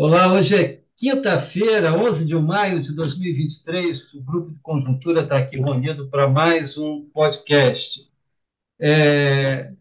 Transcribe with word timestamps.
Olá, 0.00 0.32
hoje 0.32 0.54
é 0.54 0.80
quinta-feira, 0.96 1.92
11 1.92 2.24
de 2.24 2.36
maio 2.36 2.80
de 2.80 2.94
2023. 2.94 4.14
O 4.14 4.22
Grupo 4.22 4.52
de 4.52 4.60
Conjuntura 4.60 5.22
está 5.22 5.38
aqui 5.38 5.56
reunido 5.56 6.08
para 6.08 6.28
mais 6.28 6.78
um 6.78 7.10
podcast. 7.12 8.08
É, 8.80 9.72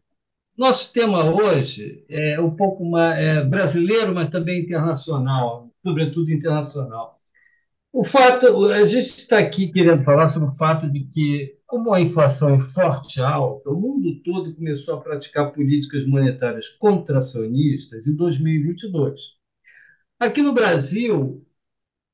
nosso 0.57 0.91
tema 0.91 1.24
hoje 1.29 2.03
é 2.10 2.42
um 2.42 2.49
pouco 2.56 2.83
mais, 2.83 3.24
é 3.24 3.43
brasileiro, 3.43 4.15
mas 4.15 4.28
também 4.28 4.61
internacional, 4.61 5.69
sobretudo 5.85 6.31
internacional. 6.31 7.21
O 7.93 8.03
fato, 8.03 8.71
a 8.71 8.85
gente 8.85 9.06
está 9.06 9.38
aqui 9.38 9.67
querendo 9.67 10.03
falar 10.03 10.29
sobre 10.29 10.49
o 10.49 10.56
fato 10.56 10.89
de 10.89 11.02
que, 11.02 11.60
como 11.63 11.93
a 11.93 12.02
inflação 12.02 12.56
é 12.56 12.60
forte 12.60 13.21
alta, 13.21 13.70
o 13.70 13.79
mundo 13.79 14.20
todo 14.24 14.56
começou 14.56 14.96
a 14.96 15.02
praticar 15.02 15.52
políticas 15.52 16.07
monetárias 16.07 16.70
contracionistas 16.70 18.07
em 18.07 18.15
2022. 18.15 19.36
Aqui 20.20 20.41
no 20.41 20.52
Brasil, 20.52 21.45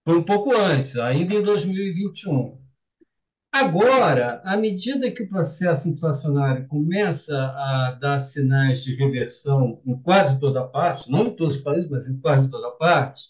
foi 0.05 0.17
um 0.17 0.23
pouco 0.23 0.53
antes, 0.53 0.97
ainda 0.97 1.35
em 1.35 1.41
2021. 1.41 2.61
Agora, 3.49 4.41
à 4.43 4.57
medida 4.57 5.09
que 5.09 5.23
o 5.23 5.29
processo 5.29 5.87
inflacionário 5.87 6.67
começa 6.67 7.37
a 7.37 7.97
dar 8.01 8.19
sinais 8.19 8.83
de 8.83 8.95
reversão 8.95 9.81
em 9.85 9.95
quase 10.01 10.37
toda 10.37 10.67
parte, 10.67 11.09
não 11.09 11.27
em 11.27 11.35
todos 11.35 11.55
os 11.55 11.61
países, 11.61 11.89
mas 11.89 12.07
em 12.07 12.19
quase 12.19 12.49
toda 12.49 12.71
parte, 12.71 13.29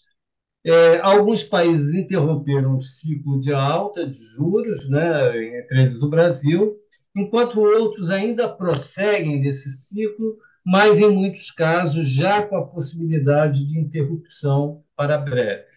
é, 0.64 0.98
alguns 1.00 1.44
países 1.44 1.94
interromperam 1.94 2.76
o 2.76 2.82
ciclo 2.82 3.38
de 3.38 3.52
alta 3.52 4.04
de 4.08 4.18
juros, 4.18 4.88
né, 4.88 5.58
entre 5.60 5.82
eles 5.82 6.02
o 6.02 6.08
Brasil, 6.08 6.76
enquanto 7.14 7.60
outros 7.60 8.10
ainda 8.10 8.48
prosseguem 8.48 9.40
nesse 9.40 9.70
ciclo, 9.70 10.36
mas 10.64 10.98
em 10.98 11.10
muitos 11.10 11.50
casos 11.50 12.08
já 12.08 12.42
com 12.42 12.56
a 12.56 12.66
possibilidade 12.66 13.66
de 13.66 13.78
interrupção 13.78 14.82
para 14.96 15.18
breve. 15.18 15.74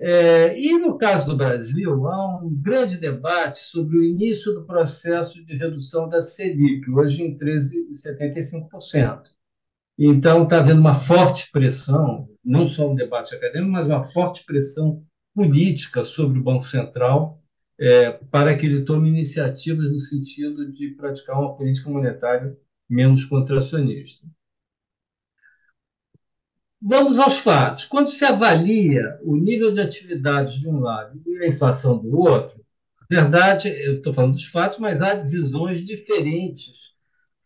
É, 0.00 0.58
e 0.58 0.78
no 0.78 0.96
caso 0.96 1.26
do 1.26 1.36
Brasil, 1.36 2.06
há 2.06 2.40
um 2.42 2.54
grande 2.54 2.96
debate 2.96 3.58
sobre 3.58 3.98
o 3.98 4.04
início 4.04 4.52
do 4.52 4.64
processo 4.64 5.44
de 5.44 5.56
redução 5.56 6.08
da 6.08 6.20
Selic, 6.20 6.88
hoje 6.90 7.22
em 7.24 7.36
13,75%. 7.36 9.22
Então, 9.98 10.44
está 10.44 10.58
havendo 10.58 10.80
uma 10.80 10.94
forte 10.94 11.50
pressão, 11.50 12.28
não 12.44 12.68
só 12.68 12.88
um 12.88 12.94
debate 12.94 13.34
acadêmico, 13.34 13.72
mas 13.72 13.88
uma 13.88 14.04
forte 14.04 14.44
pressão 14.44 15.04
política 15.34 16.04
sobre 16.04 16.38
o 16.38 16.42
Banco 16.42 16.64
Central 16.64 17.42
é, 17.78 18.10
para 18.10 18.56
que 18.56 18.66
ele 18.66 18.84
tome 18.84 19.08
iniciativas 19.08 19.90
no 19.90 20.00
sentido 20.00 20.70
de 20.70 20.90
praticar 20.90 21.40
uma 21.40 21.56
política 21.56 21.88
monetária 21.88 22.56
menos 22.88 23.24
contracionista. 23.24 24.26
Vamos 26.80 27.18
aos 27.18 27.38
fatos. 27.38 27.84
Quando 27.84 28.08
se 28.08 28.24
avalia 28.24 29.18
o 29.22 29.36
nível 29.36 29.72
de 29.72 29.80
atividade 29.80 30.60
de 30.60 30.68
um 30.68 30.78
lado 30.78 31.20
e 31.26 31.44
a 31.44 31.48
inflação 31.48 31.98
do 31.98 32.16
outro, 32.16 32.64
na 33.10 33.22
verdade, 33.22 33.68
eu 33.68 33.94
estou 33.94 34.12
falando 34.12 34.34
dos 34.34 34.44
fatos, 34.44 34.78
mas 34.78 35.02
há 35.02 35.14
visões 35.14 35.84
diferentes 35.84 36.96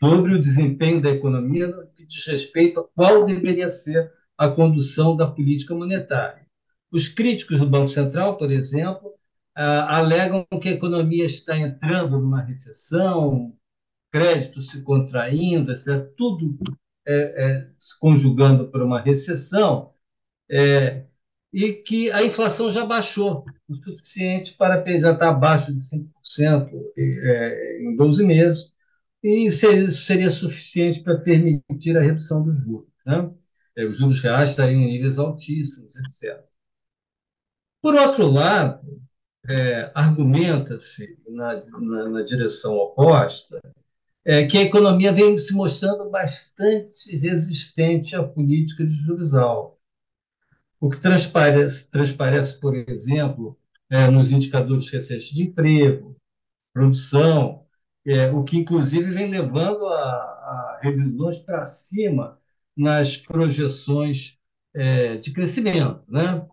sobre 0.02 0.34
o 0.34 0.40
desempenho 0.40 1.00
da 1.00 1.10
economia 1.10 1.68
no 1.68 1.86
que 1.92 2.04
diz 2.04 2.26
respeito 2.26 2.80
a 2.80 2.88
qual 2.88 3.24
deveria 3.24 3.70
ser 3.70 4.12
a 4.36 4.48
condução 4.48 5.16
da 5.16 5.26
política 5.26 5.74
monetária. 5.74 6.44
Os 6.90 7.08
críticos 7.08 7.58
do 7.60 7.68
Banco 7.68 7.88
Central, 7.88 8.36
por 8.36 8.50
exemplo, 8.50 9.12
ah, 9.54 9.98
alegam 9.98 10.44
que 10.60 10.68
a 10.68 10.72
economia 10.72 11.24
está 11.24 11.56
entrando 11.56 12.18
numa 12.18 12.42
recessão, 12.42 13.56
crédito 14.12 14.60
se 14.60 14.82
contraindo, 14.82 15.72
etc., 15.72 16.06
tudo 16.16 16.58
é, 17.06 17.14
é, 17.14 17.70
se 17.80 17.98
conjugando 17.98 18.68
para 18.70 18.84
uma 18.84 19.00
recessão, 19.00 19.94
é, 20.50 21.06
e 21.52 21.72
que 21.72 22.10
a 22.12 22.22
inflação 22.22 22.70
já 22.70 22.84
baixou 22.84 23.44
o 23.68 23.74
suficiente 23.76 24.54
para 24.54 24.76
já 25.00 25.12
estar 25.12 25.28
abaixo 25.30 25.72
de 25.74 25.80
5% 25.80 26.70
é, 26.96 27.82
em 27.82 27.96
12 27.96 28.24
meses, 28.24 28.72
e 29.22 29.50
seria, 29.50 29.90
seria 29.90 30.30
suficiente 30.30 31.00
para 31.02 31.18
permitir 31.18 31.96
a 31.96 32.02
redução 32.02 32.42
dos 32.42 32.58
juros. 32.60 32.88
Né? 33.06 33.30
É, 33.76 33.84
os 33.86 33.96
juros 33.96 34.20
reais 34.20 34.50
estariam 34.50 34.80
em 34.80 34.86
níveis 34.86 35.18
altíssimos, 35.18 35.94
etc. 35.96 36.44
Por 37.80 37.94
outro 37.94 38.30
lado, 38.30 38.80
é, 39.48 39.90
argumenta-se 39.94 41.18
na, 41.28 41.64
na, 41.64 42.08
na 42.08 42.22
direção 42.22 42.76
oposta 42.76 43.60
é, 44.24 44.44
que 44.46 44.56
a 44.58 44.62
economia 44.62 45.12
vem 45.12 45.36
se 45.38 45.52
mostrando 45.52 46.08
bastante 46.10 47.16
resistente 47.16 48.14
à 48.14 48.22
política 48.22 48.84
de 48.84 48.92
juros 48.92 49.34
altos. 49.34 49.78
O 50.80 50.88
que 50.88 51.00
transparece, 51.00 51.90
transparece 51.90 52.58
por 52.60 52.74
exemplo, 52.74 53.58
é, 53.90 54.08
nos 54.08 54.32
indicadores 54.32 54.88
recentes 54.88 55.28
de 55.28 55.42
emprego, 55.42 56.16
produção, 56.72 57.64
é, 58.06 58.30
o 58.30 58.42
que 58.42 58.58
inclusive 58.58 59.10
vem 59.10 59.30
levando 59.30 59.86
a, 59.86 59.92
a 59.94 60.80
revisões 60.82 61.38
para 61.38 61.64
cima 61.64 62.38
nas 62.76 63.16
projeções 63.16 64.38
é, 64.74 65.16
de 65.16 65.32
crescimento. 65.32 66.02
Né? 66.08 66.46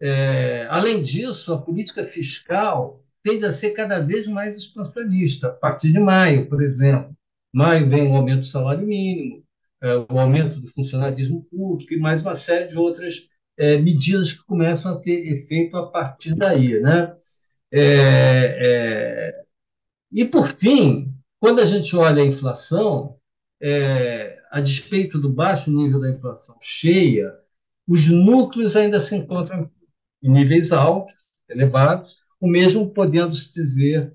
É, 0.00 0.66
além 0.70 1.02
disso, 1.02 1.52
a 1.52 1.60
política 1.60 2.04
fiscal 2.04 3.04
tende 3.26 3.44
a 3.44 3.50
ser 3.50 3.70
cada 3.70 3.98
vez 3.98 4.28
mais 4.28 4.56
expansionista. 4.56 5.48
A 5.48 5.50
partir 5.50 5.90
de 5.90 5.98
maio, 5.98 6.48
por 6.48 6.62
exemplo, 6.62 7.12
maio 7.52 7.88
vem 7.88 8.08
o 8.08 8.14
aumento 8.14 8.40
do 8.40 8.46
salário 8.46 8.86
mínimo, 8.86 9.42
é, 9.82 9.96
o 9.96 10.20
aumento 10.20 10.60
do 10.60 10.68
funcionalismo 10.68 11.44
público 11.50 11.92
e 11.92 11.98
mais 11.98 12.22
uma 12.22 12.36
série 12.36 12.68
de 12.68 12.78
outras 12.78 13.28
é, 13.58 13.78
medidas 13.78 14.32
que 14.32 14.44
começam 14.44 14.92
a 14.92 15.00
ter 15.00 15.26
efeito 15.26 15.76
a 15.76 15.90
partir 15.90 16.36
daí. 16.36 16.80
Né? 16.80 17.12
É, 17.72 17.82
é 18.60 19.44
e, 20.12 20.24
por 20.24 20.46
fim, 20.56 21.12
quando 21.40 21.60
a 21.60 21.66
gente 21.66 21.96
olha 21.96 22.22
a 22.22 22.26
inflação, 22.26 23.18
é, 23.60 24.38
a 24.52 24.60
despeito 24.60 25.18
do 25.18 25.28
baixo 25.28 25.68
nível 25.68 25.98
da 25.98 26.10
inflação 26.10 26.56
cheia, 26.60 27.34
os 27.88 28.08
núcleos 28.08 28.76
ainda 28.76 29.00
se 29.00 29.16
encontram 29.16 29.68
em 30.22 30.30
níveis 30.30 30.70
altos, 30.70 31.14
elevados, 31.48 32.16
o 32.40 32.48
mesmo 32.48 32.90
podendo 32.90 33.34
se 33.34 33.50
dizer 33.52 34.14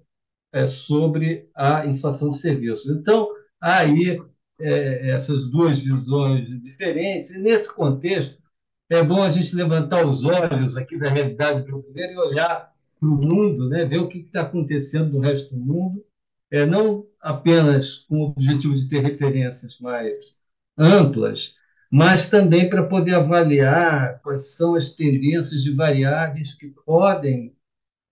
é, 0.53 0.67
sobre 0.67 1.49
a 1.55 1.85
inflação 1.85 2.31
de 2.31 2.37
serviços. 2.37 2.91
Então, 2.91 3.27
há 3.59 3.79
aí 3.79 4.21
é, 4.59 5.09
essas 5.09 5.49
duas 5.49 5.79
visões 5.79 6.47
diferentes, 6.61 7.31
e 7.31 7.39
nesse 7.39 7.73
contexto, 7.73 8.41
é 8.89 9.01
bom 9.01 9.23
a 9.23 9.29
gente 9.29 9.55
levantar 9.55 10.05
os 10.05 10.25
olhos 10.25 10.75
aqui 10.75 10.97
da 10.97 11.09
realidade 11.09 11.61
brasileira 11.61 12.11
e 12.11 12.17
olhar 12.17 12.71
para 12.99 13.09
o 13.09 13.15
mundo, 13.15 13.69
né, 13.69 13.85
ver 13.85 13.99
o 13.99 14.07
que 14.07 14.19
está 14.19 14.41
acontecendo 14.41 15.13
no 15.13 15.19
resto 15.21 15.55
do 15.55 15.59
mundo, 15.59 16.05
é, 16.51 16.65
não 16.65 17.07
apenas 17.19 17.99
com 17.99 18.17
o 18.17 18.25
objetivo 18.31 18.75
de 18.75 18.89
ter 18.89 19.01
referências 19.01 19.79
mais 19.79 20.37
amplas, 20.77 21.55
mas 21.89 22.29
também 22.29 22.69
para 22.69 22.83
poder 22.83 23.15
avaliar 23.15 24.19
quais 24.21 24.55
são 24.55 24.75
as 24.75 24.89
tendências 24.89 25.63
de 25.63 25.73
variáveis 25.73 26.53
que 26.53 26.67
podem 26.85 27.55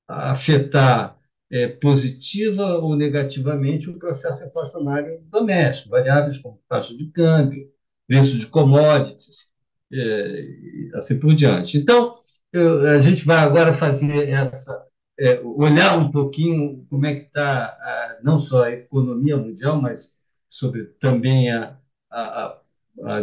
afetar 0.09 1.17
é, 1.51 1.67
positiva 1.67 2.77
ou 2.77 2.95
negativamente 2.95 3.89
o 3.89 3.97
processo 3.97 4.45
inflacionário 4.45 5.21
doméstico, 5.29 5.89
variáveis 5.89 6.37
como 6.37 6.61
taxa 6.67 6.95
de 6.95 7.11
câmbio, 7.11 7.71
preço 8.07 8.37
de 8.37 8.47
commodities, 8.47 9.49
é, 9.93 10.43
assim 10.95 11.19
por 11.19 11.33
diante. 11.33 11.77
Então, 11.77 12.13
eu, 12.51 12.87
a 12.87 12.99
gente 12.99 13.25
vai 13.25 13.37
agora 13.37 13.73
fazer 13.73 14.29
essa, 14.29 14.85
é, 15.19 15.39
olhar 15.41 15.97
um 15.97 16.11
pouquinho 16.11 16.85
como 16.89 17.05
é 17.05 17.15
que 17.15 17.25
está 17.25 17.77
não 18.23 18.39
só 18.39 18.65
a 18.65 18.71
economia 18.71 19.37
mundial, 19.37 19.81
mas 19.81 20.17
sobre 20.47 20.85
também 20.99 21.51
a, 21.51 21.77
a, 22.11 22.59
a, 23.03 23.17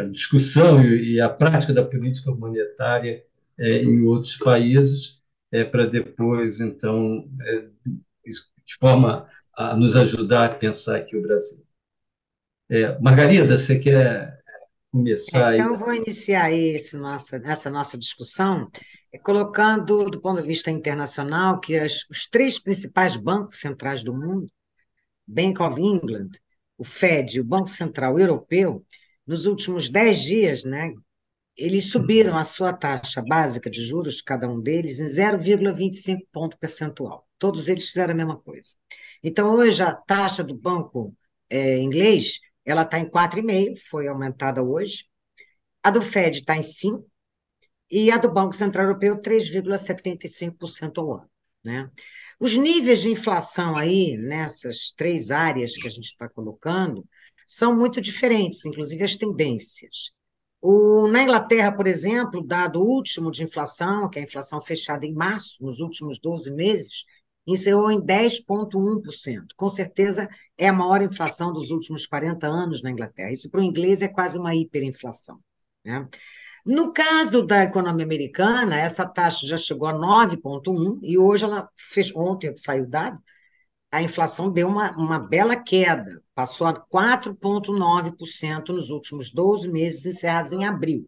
a 0.00 0.02
discussão 0.04 0.82
e, 0.84 1.20
a 1.20 1.28
prática 1.28 1.72
da 1.72 1.84
política 1.84 2.30
monetária 2.30 3.24
é, 3.58 3.82
em 3.82 4.02
outros 4.02 4.36
países 4.36 5.19
é, 5.52 5.64
para 5.64 5.86
depois, 5.86 6.60
então, 6.60 7.28
é, 7.42 7.68
de 8.24 8.74
forma 8.78 9.28
a 9.54 9.76
nos 9.76 9.96
ajudar 9.96 10.46
a 10.46 10.54
pensar 10.54 10.96
aqui 10.96 11.16
o 11.16 11.22
Brasil. 11.22 11.64
É, 12.68 12.98
Margarida, 13.00 13.58
você 13.58 13.78
quer 13.78 14.40
começar? 14.92 15.56
Então, 15.56 15.78
vou 15.78 15.94
iniciar 15.94 16.52
esse 16.52 16.96
nossa, 16.96 17.36
essa 17.44 17.68
nossa 17.68 17.98
discussão 17.98 18.70
é, 19.12 19.18
colocando, 19.18 20.08
do 20.08 20.20
ponto 20.20 20.40
de 20.40 20.46
vista 20.46 20.70
internacional, 20.70 21.60
que 21.60 21.76
as, 21.76 22.08
os 22.08 22.28
três 22.28 22.58
principais 22.58 23.16
bancos 23.16 23.58
centrais 23.58 24.04
do 24.04 24.14
mundo, 24.14 24.48
Bank 25.26 25.60
of 25.60 25.80
England, 25.80 26.30
o 26.78 26.84
Fed 26.84 27.36
e 27.36 27.40
o 27.40 27.44
Banco 27.44 27.68
Central 27.68 28.18
Europeu, 28.18 28.84
nos 29.26 29.46
últimos 29.46 29.88
dez 29.88 30.22
dias, 30.22 30.64
né, 30.64 30.94
eles 31.56 31.90
subiram 31.90 32.36
a 32.36 32.44
sua 32.44 32.72
taxa 32.72 33.22
básica 33.22 33.70
de 33.70 33.84
juros, 33.84 34.22
cada 34.22 34.48
um 34.48 34.60
deles, 34.60 34.98
em 34.98 35.06
0,25 35.06 36.26
ponto 36.32 36.58
percentual. 36.58 37.28
Todos 37.38 37.68
eles 37.68 37.86
fizeram 37.86 38.12
a 38.14 38.16
mesma 38.16 38.36
coisa. 38.36 38.74
Então, 39.22 39.54
hoje, 39.54 39.82
a 39.82 39.94
taxa 39.94 40.42
do 40.42 40.56
banco 40.56 41.14
é, 41.48 41.78
inglês 41.78 42.40
ela 42.64 42.82
está 42.82 42.98
em 42.98 43.08
4,5, 43.08 43.78
foi 43.90 44.06
aumentada 44.08 44.62
hoje, 44.62 45.06
A 45.82 45.90
do 45.90 46.02
Fed 46.02 46.40
está 46.40 46.56
em 46.56 46.62
5%, 46.62 47.04
e 47.90 48.10
a 48.10 48.18
do 48.18 48.32
Banco 48.32 48.54
Central 48.54 48.86
Europeu 48.86 49.20
3,75% 49.20 50.98
ao 50.98 51.14
ano. 51.14 51.30
Né? 51.64 51.90
Os 52.38 52.54
níveis 52.54 53.02
de 53.02 53.10
inflação 53.10 53.76
aí, 53.76 54.16
nessas 54.16 54.92
três 54.92 55.30
áreas 55.30 55.74
que 55.74 55.86
a 55.86 55.90
gente 55.90 56.06
está 56.06 56.28
colocando, 56.28 57.04
são 57.46 57.76
muito 57.76 58.00
diferentes, 58.00 58.64
inclusive 58.64 59.02
as 59.02 59.16
tendências. 59.16 60.12
O, 60.60 61.08
na 61.08 61.22
Inglaterra, 61.22 61.72
por 61.72 61.86
exemplo, 61.86 62.46
dado 62.46 62.82
último 62.82 63.30
de 63.30 63.42
inflação, 63.42 64.10
que 64.10 64.18
é 64.18 64.22
a 64.22 64.24
inflação 64.26 64.60
fechada 64.60 65.06
em 65.06 65.14
março, 65.14 65.56
nos 65.62 65.80
últimos 65.80 66.18
12 66.18 66.50
meses, 66.50 67.04
encerrou 67.46 67.90
em 67.90 68.00
10,1%. 68.00 69.46
Com 69.56 69.70
certeza 69.70 70.28
é 70.58 70.68
a 70.68 70.72
maior 70.72 71.02
inflação 71.02 71.52
dos 71.52 71.70
últimos 71.70 72.06
40 72.06 72.46
anos 72.46 72.82
na 72.82 72.90
Inglaterra. 72.90 73.32
Isso 73.32 73.50
para 73.50 73.60
o 73.60 73.64
inglês 73.64 74.02
é 74.02 74.08
quase 74.08 74.38
uma 74.38 74.54
hiperinflação. 74.54 75.40
Né? 75.84 76.06
No 76.64 76.92
caso 76.92 77.42
da 77.42 77.64
economia 77.64 78.04
americana, 78.04 78.78
essa 78.78 79.06
taxa 79.06 79.46
já 79.46 79.56
chegou 79.56 79.88
a 79.88 79.94
9,1% 79.94 81.00
e 81.02 81.18
hoje 81.18 81.44
ela 81.44 81.68
fez, 81.76 82.14
ontem 82.14 82.54
saiu 82.58 82.86
dado, 82.86 83.18
a 83.90 84.02
inflação 84.02 84.52
deu 84.52 84.68
uma, 84.68 84.92
uma 84.92 85.18
bela 85.18 85.56
queda, 85.56 86.22
passou 86.40 86.66
a 86.66 86.72
4,9% 86.72 88.70
nos 88.70 88.88
últimos 88.88 89.30
12 89.30 89.68
meses 89.68 90.06
encerrados 90.06 90.52
em 90.52 90.64
abril. 90.64 91.06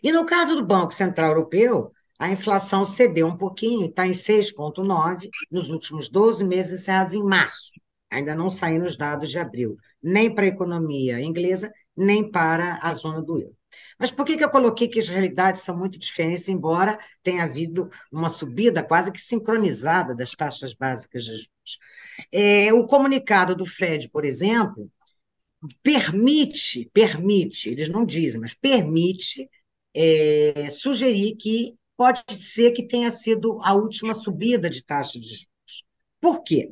E 0.00 0.12
no 0.12 0.24
caso 0.24 0.54
do 0.54 0.64
Banco 0.64 0.94
Central 0.94 1.30
Europeu, 1.30 1.90
a 2.20 2.30
inflação 2.30 2.84
cedeu 2.84 3.26
um 3.26 3.36
pouquinho, 3.36 3.86
está 3.86 4.06
em 4.06 4.12
6,9% 4.12 5.28
nos 5.50 5.70
últimos 5.70 6.08
12 6.08 6.44
meses 6.44 6.82
encerrados 6.82 7.14
em 7.14 7.24
março. 7.24 7.72
Ainda 8.08 8.32
não 8.32 8.48
saíram 8.48 8.86
os 8.86 8.96
dados 8.96 9.28
de 9.30 9.40
abril, 9.40 9.76
nem 10.00 10.32
para 10.32 10.44
a 10.44 10.48
economia 10.48 11.20
inglesa, 11.20 11.72
nem 11.96 12.30
para 12.30 12.78
a 12.80 12.94
zona 12.94 13.20
do 13.20 13.40
euro. 13.40 13.56
Mas 13.98 14.12
por 14.12 14.24
que, 14.24 14.36
que 14.36 14.44
eu 14.44 14.50
coloquei 14.50 14.86
que 14.86 15.00
as 15.00 15.08
realidades 15.08 15.62
são 15.62 15.76
muito 15.76 15.98
diferentes, 15.98 16.48
embora 16.48 16.96
tenha 17.24 17.42
havido 17.42 17.90
uma 18.12 18.28
subida 18.28 18.84
quase 18.84 19.10
que 19.10 19.20
sincronizada 19.20 20.14
das 20.14 20.30
taxas 20.30 20.72
básicas 20.74 21.24
de 21.24 21.32
juros? 21.32 21.78
É, 22.32 22.72
o 22.72 22.86
comunicado 22.86 23.54
do 23.54 23.66
Fed, 23.66 24.08
por 24.10 24.24
exemplo, 24.24 24.90
permite, 25.82 26.90
permite, 26.92 27.70
eles 27.70 27.88
não 27.88 28.04
dizem, 28.04 28.40
mas 28.40 28.54
permite 28.54 29.48
é, 29.94 30.68
sugerir 30.70 31.36
que 31.36 31.74
pode 31.96 32.22
ser 32.42 32.72
que 32.72 32.86
tenha 32.86 33.10
sido 33.10 33.60
a 33.62 33.72
última 33.74 34.14
subida 34.14 34.68
de 34.68 34.84
taxa 34.84 35.18
de 35.18 35.26
juros. 35.26 35.84
Por 36.20 36.42
quê? 36.42 36.68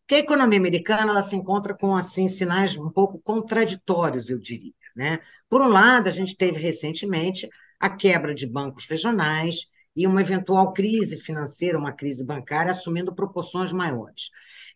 Porque 0.00 0.14
a 0.16 0.18
economia 0.18 0.58
americana 0.58 1.12
ela 1.12 1.22
se 1.22 1.36
encontra 1.36 1.74
com 1.74 1.94
assim 1.94 2.28
sinais 2.28 2.76
um 2.76 2.90
pouco 2.90 3.20
contraditórios, 3.20 4.30
eu 4.30 4.38
diria. 4.38 4.72
Né? 4.94 5.20
Por 5.48 5.62
um 5.62 5.68
lado, 5.68 6.08
a 6.08 6.12
gente 6.12 6.36
teve 6.36 6.58
recentemente 6.58 7.48
a 7.80 7.88
quebra 7.88 8.34
de 8.34 8.46
bancos 8.46 8.86
regionais 8.86 9.66
e 9.96 10.06
uma 10.06 10.20
eventual 10.20 10.72
crise 10.72 11.18
financeira, 11.18 11.78
uma 11.78 11.92
crise 11.92 12.24
bancária, 12.24 12.70
assumindo 12.70 13.14
proporções 13.14 13.72
maiores. 13.72 14.30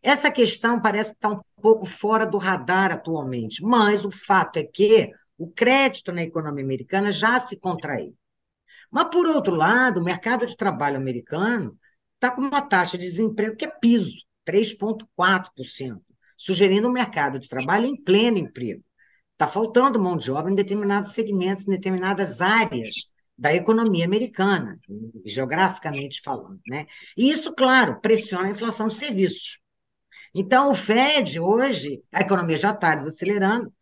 Essa 0.07 0.31
questão 0.31 0.81
parece 0.81 1.15
estar 1.15 1.31
um 1.31 1.41
pouco 1.61 1.85
fora 1.85 2.25
do 2.25 2.39
radar 2.39 2.93
atualmente, 2.93 3.61
mas 3.61 4.05
o 4.05 4.11
fato 4.13 4.57
é 4.57 4.63
que 4.63 5.11
o 5.37 5.51
crédito 5.51 6.13
na 6.13 6.23
economia 6.23 6.63
americana 6.63 7.11
já 7.11 7.41
se 7.41 7.59
contraiu. 7.59 8.17
Mas, 8.89 9.09
por 9.11 9.27
outro 9.27 9.57
lado, 9.57 9.99
o 9.99 10.05
mercado 10.05 10.47
de 10.47 10.57
trabalho 10.57 10.97
americano 10.97 11.77
está 12.15 12.31
com 12.31 12.41
uma 12.41 12.63
taxa 12.63 12.97
de 12.97 13.05
desemprego 13.05 13.57
que 13.57 13.65
é 13.65 13.69
piso, 13.69 14.21
3,4%, 14.47 16.01
sugerindo 16.37 16.87
um 16.87 16.93
mercado 16.93 17.41
de 17.41 17.49
trabalho 17.49 17.87
em 17.87 18.01
pleno 18.01 18.39
emprego. 18.39 18.85
Está 19.33 19.49
faltando 19.49 20.01
mão 20.01 20.17
de 20.17 20.31
obra 20.31 20.53
em 20.53 20.55
determinados 20.55 21.15
segmentos, 21.15 21.67
em 21.67 21.73
determinadas 21.73 22.41
áreas 22.41 22.95
da 23.37 23.53
economia 23.53 24.05
americana, 24.05 24.79
geograficamente 25.25 26.23
falando. 26.23 26.61
Né? 26.65 26.87
E 27.17 27.29
isso, 27.29 27.53
claro, 27.53 28.01
pressiona 28.01 28.47
a 28.47 28.53
inflação 28.53 28.87
de 28.87 28.95
serviços. 28.95 29.66
Então, 30.39 30.71
o 30.71 30.75
Fed, 30.75 31.41
hoje, 31.41 32.03
a 32.13 32.21
economia 32.21 32.59
já 32.59 32.71
está 32.71 32.95
desacelerando, 32.95 33.73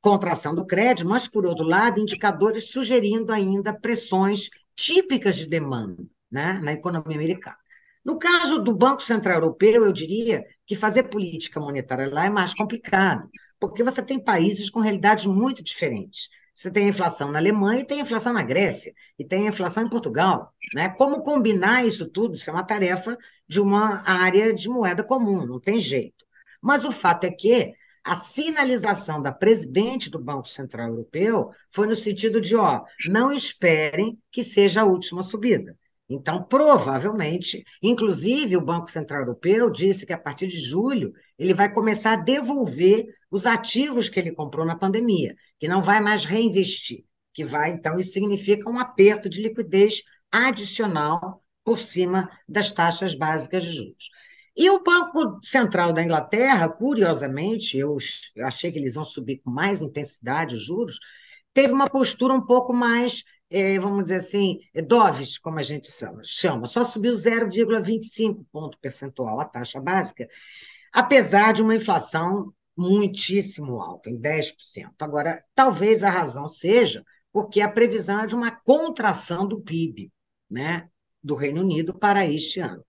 contração 0.00 0.54
do 0.54 0.66
crédito, 0.66 1.06
mas, 1.06 1.28
por 1.28 1.44
outro 1.44 1.66
lado, 1.66 2.00
indicadores 2.00 2.70
sugerindo 2.70 3.30
ainda 3.30 3.78
pressões 3.78 4.48
típicas 4.74 5.36
de 5.36 5.46
demanda 5.46 6.02
né, 6.30 6.54
na 6.62 6.72
economia 6.72 7.14
americana. 7.14 7.58
No 8.02 8.18
caso 8.18 8.58
do 8.58 8.74
Banco 8.74 9.02
Central 9.02 9.36
Europeu, 9.42 9.84
eu 9.84 9.92
diria 9.92 10.42
que 10.66 10.74
fazer 10.74 11.02
política 11.10 11.60
monetária 11.60 12.08
lá 12.08 12.24
é 12.24 12.30
mais 12.30 12.54
complicado, 12.54 13.28
porque 13.60 13.84
você 13.84 14.02
tem 14.02 14.18
países 14.18 14.70
com 14.70 14.80
realidades 14.80 15.26
muito 15.26 15.62
diferentes. 15.62 16.30
Você 16.58 16.72
tem 16.72 16.88
inflação 16.88 17.30
na 17.30 17.38
Alemanha 17.38 17.82
e 17.82 17.84
tem 17.84 18.00
inflação 18.00 18.32
na 18.32 18.42
Grécia, 18.42 18.92
e 19.16 19.24
tem 19.24 19.46
inflação 19.46 19.84
em 19.84 19.88
Portugal. 19.88 20.52
Né? 20.74 20.88
Como 20.88 21.22
combinar 21.22 21.86
isso 21.86 22.10
tudo? 22.10 22.34
Isso 22.34 22.50
é 22.50 22.52
uma 22.52 22.64
tarefa 22.64 23.16
de 23.46 23.60
uma 23.60 24.02
área 24.04 24.52
de 24.52 24.68
moeda 24.68 25.04
comum, 25.04 25.46
não 25.46 25.60
tem 25.60 25.78
jeito. 25.78 26.26
Mas 26.60 26.84
o 26.84 26.90
fato 26.90 27.22
é 27.22 27.30
que 27.30 27.72
a 28.02 28.16
sinalização 28.16 29.22
da 29.22 29.30
presidente 29.30 30.10
do 30.10 30.18
Banco 30.18 30.48
Central 30.48 30.88
Europeu 30.88 31.52
foi 31.70 31.86
no 31.86 31.94
sentido 31.94 32.40
de, 32.40 32.56
ó, 32.56 32.82
não 33.08 33.32
esperem 33.32 34.18
que 34.28 34.42
seja 34.42 34.80
a 34.80 34.84
última 34.84 35.22
subida. 35.22 35.78
Então, 36.08 36.42
provavelmente, 36.42 37.62
inclusive 37.82 38.56
o 38.56 38.64
Banco 38.64 38.90
Central 38.90 39.20
Europeu 39.20 39.70
disse 39.70 40.06
que 40.06 40.12
a 40.12 40.18
partir 40.18 40.46
de 40.46 40.58
julho 40.58 41.12
ele 41.38 41.52
vai 41.52 41.70
começar 41.72 42.12
a 42.12 42.16
devolver 42.16 43.06
os 43.30 43.44
ativos 43.46 44.08
que 44.08 44.18
ele 44.18 44.32
comprou 44.32 44.64
na 44.64 44.76
pandemia, 44.76 45.34
que 45.58 45.68
não 45.68 45.82
vai 45.82 46.00
mais 46.00 46.24
reinvestir, 46.24 47.04
que 47.34 47.44
vai, 47.44 47.72
então, 47.72 47.98
isso 47.98 48.12
significa 48.12 48.70
um 48.70 48.78
aperto 48.78 49.28
de 49.28 49.42
liquidez 49.42 50.02
adicional 50.32 51.44
por 51.62 51.78
cima 51.78 52.30
das 52.48 52.70
taxas 52.70 53.14
básicas 53.14 53.62
de 53.62 53.70
juros. 53.70 54.08
E 54.56 54.68
o 54.70 54.82
Banco 54.82 55.38
Central 55.44 55.92
da 55.92 56.02
Inglaterra, 56.02 56.68
curiosamente, 56.68 57.76
eu 57.76 57.96
achei 58.42 58.72
que 58.72 58.78
eles 58.78 58.94
vão 58.94 59.04
subir 59.04 59.38
com 59.38 59.50
mais 59.50 59.82
intensidade 59.82 60.56
os 60.56 60.64
juros, 60.64 60.98
teve 61.52 61.72
uma 61.72 61.88
postura 61.88 62.32
um 62.32 62.44
pouco 62.44 62.72
mais 62.72 63.22
é, 63.50 63.78
vamos 63.78 64.04
dizer 64.04 64.16
assim, 64.16 64.60
é 64.74 64.82
doves, 64.82 65.38
como 65.38 65.58
a 65.58 65.62
gente 65.62 65.88
chama, 66.24 66.66
só 66.66 66.84
subiu 66.84 67.12
0,25 67.12 68.44
ponto 68.52 68.78
percentual 68.80 69.40
a 69.40 69.44
taxa 69.44 69.80
básica, 69.80 70.28
apesar 70.92 71.52
de 71.52 71.62
uma 71.62 71.76
inflação 71.76 72.52
muitíssimo 72.76 73.80
alta, 73.80 74.10
em 74.10 74.16
10%. 74.16 74.90
Agora, 75.00 75.42
talvez 75.54 76.04
a 76.04 76.10
razão 76.10 76.46
seja 76.46 77.04
porque 77.32 77.60
a 77.60 77.68
previsão 77.68 78.20
é 78.20 78.26
de 78.26 78.34
uma 78.34 78.50
contração 78.50 79.46
do 79.46 79.60
PIB 79.60 80.12
né, 80.50 80.88
do 81.22 81.34
Reino 81.34 81.60
Unido 81.60 81.92
para 81.94 82.26
este 82.26 82.60
ano. 82.60 82.84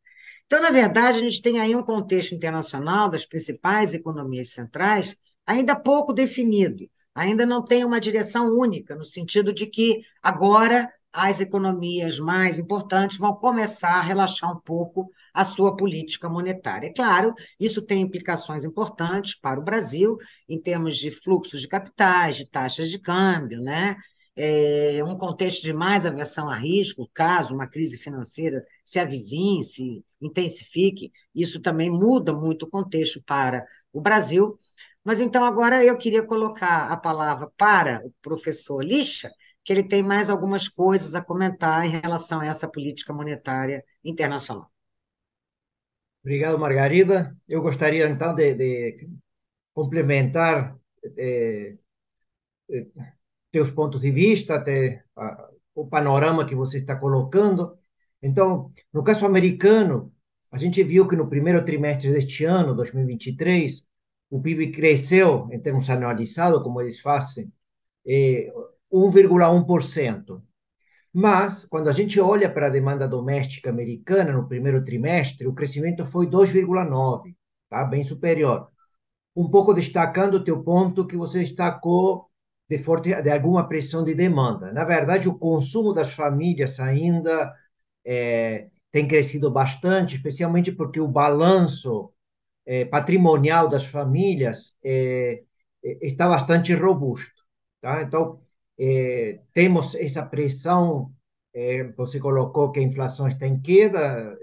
Então, 0.45 0.61
na 0.61 0.71
verdade, 0.71 1.19
a 1.19 1.21
gente 1.21 1.41
tem 1.41 1.59
aí 1.59 1.75
um 1.75 1.83
contexto 1.83 2.33
internacional 2.33 3.09
das 3.09 3.25
principais 3.25 3.93
economias 3.93 4.51
centrais 4.51 5.17
ainda 5.45 5.75
pouco 5.75 6.13
definido 6.13 6.89
ainda 7.13 7.45
não 7.45 7.63
tem 7.63 7.83
uma 7.83 7.99
direção 7.99 8.47
única, 8.57 8.95
no 8.95 9.03
sentido 9.03 9.53
de 9.53 9.67
que 9.67 9.99
agora 10.21 10.91
as 11.11 11.41
economias 11.41 12.19
mais 12.19 12.59
importantes 12.59 13.17
vão 13.17 13.33
começar 13.35 13.95
a 13.95 14.01
relaxar 14.01 14.51
um 14.55 14.59
pouco 14.59 15.11
a 15.33 15.43
sua 15.43 15.75
política 15.75 16.29
monetária. 16.29 16.87
É 16.87 16.93
claro, 16.93 17.33
isso 17.59 17.81
tem 17.81 18.01
implicações 18.01 18.63
importantes 18.63 19.35
para 19.35 19.59
o 19.59 19.63
Brasil, 19.63 20.17
em 20.47 20.61
termos 20.61 20.97
de 20.97 21.09
fluxos 21.11 21.61
de 21.61 21.67
capitais, 21.67 22.37
de 22.37 22.45
taxas 22.45 22.89
de 22.89 22.99
câmbio, 22.99 23.59
né? 23.61 23.95
É 24.41 25.03
um 25.03 25.17
contexto 25.17 25.63
de 25.63 25.73
mais 25.73 26.05
aversão 26.05 26.49
a 26.49 26.55
risco, 26.55 27.09
caso 27.13 27.53
uma 27.53 27.67
crise 27.67 27.97
financeira 27.97 28.63
se 28.85 28.97
avizinhe, 28.97 29.61
se 29.63 30.01
intensifique, 30.21 31.11
isso 31.35 31.59
também 31.61 31.89
muda 31.89 32.31
muito 32.33 32.63
o 32.63 32.69
contexto 32.69 33.21
para 33.25 33.65
o 33.91 33.99
Brasil, 33.99 34.57
mas 35.09 35.19
então 35.19 35.43
agora 35.43 35.83
eu 35.83 35.97
queria 35.97 36.21
colocar 36.21 36.91
a 36.91 36.95
palavra 36.95 37.51
para 37.57 38.05
o 38.05 38.13
professor 38.21 38.79
Lixa, 38.83 39.31
que 39.63 39.73
ele 39.73 39.81
tem 39.81 40.03
mais 40.03 40.29
algumas 40.29 40.69
coisas 40.69 41.15
a 41.15 41.21
comentar 41.23 41.83
em 41.83 41.99
relação 41.99 42.41
a 42.41 42.45
essa 42.45 42.67
política 42.67 43.11
monetária 43.11 43.83
internacional. 44.03 44.71
Obrigado, 46.23 46.59
Margarida. 46.59 47.35
Eu 47.47 47.59
gostaria 47.59 48.07
então 48.07 48.35
de, 48.35 48.53
de 48.53 49.09
complementar 49.73 50.77
eh, 51.17 51.75
eh, 52.69 52.85
teus 53.51 53.71
pontos 53.71 54.01
de 54.01 54.11
vista, 54.11 54.57
até 54.57 55.03
o 55.73 55.87
panorama 55.87 56.45
que 56.45 56.53
você 56.53 56.77
está 56.77 56.95
colocando. 56.95 57.79
Então, 58.21 58.71
no 58.93 59.03
caso 59.03 59.25
americano, 59.25 60.13
a 60.51 60.57
gente 60.59 60.83
viu 60.83 61.07
que 61.07 61.15
no 61.15 61.27
primeiro 61.27 61.65
trimestre 61.65 62.11
deste 62.11 62.45
ano, 62.45 62.75
2023, 62.75 63.88
o 64.29 64.41
PIB 64.41 64.71
cresceu, 64.71 65.49
em 65.51 65.59
termos 65.59 65.89
anualizados, 65.89 66.61
como 66.61 66.81
eles 66.81 66.99
fazem, 66.99 67.51
é, 68.07 68.51
1,1%. 68.91 70.41
Mas, 71.13 71.65
quando 71.65 71.89
a 71.89 71.93
gente 71.93 72.19
olha 72.19 72.51
para 72.51 72.67
a 72.67 72.69
demanda 72.69 73.07
doméstica 73.07 73.69
americana 73.69 74.31
no 74.31 74.47
primeiro 74.47 74.83
trimestre, 74.83 75.47
o 75.47 75.53
crescimento 75.53 76.05
foi 76.05 76.27
2,9%, 76.27 77.35
tá? 77.69 77.83
bem 77.83 78.03
superior. 78.03 78.67
Um 79.35 79.49
pouco 79.49 79.73
destacando 79.73 80.35
o 80.35 80.43
teu 80.43 80.63
ponto 80.63 81.07
que 81.07 81.17
você 81.17 81.39
destacou 81.39 82.29
de, 82.69 82.77
forte, 82.77 83.19
de 83.21 83.29
alguma 83.31 83.67
pressão 83.67 84.03
de 84.03 84.13
demanda. 84.13 84.71
Na 84.71 84.85
verdade, 84.85 85.27
o 85.27 85.37
consumo 85.37 85.93
das 85.93 86.13
famílias 86.13 86.79
ainda 86.79 87.51
é, 88.05 88.67
tem 88.91 89.07
crescido 89.07 89.49
bastante, 89.51 90.17
especialmente 90.17 90.71
porque 90.71 90.99
o 90.99 91.07
balanço 91.07 92.11
é, 92.69 92.85
patrimonial 92.85 93.67
das 93.67 93.83
famílias 93.83 94.75
é, 94.83 95.41
é 95.83 96.07
está 96.07 96.29
bastante 96.29 96.71
robusto. 96.75 97.41
Tá? 97.81 98.03
Então, 98.03 98.39
temos 99.53 99.95
essa 99.95 100.25
pressão. 100.25 101.11
Você 101.97 102.19
colocou 102.19 102.71
que 102.71 102.79
a 102.79 102.83
inflação 102.83 103.27
está 103.27 103.47
em 103.47 103.59
queda, 103.59 104.37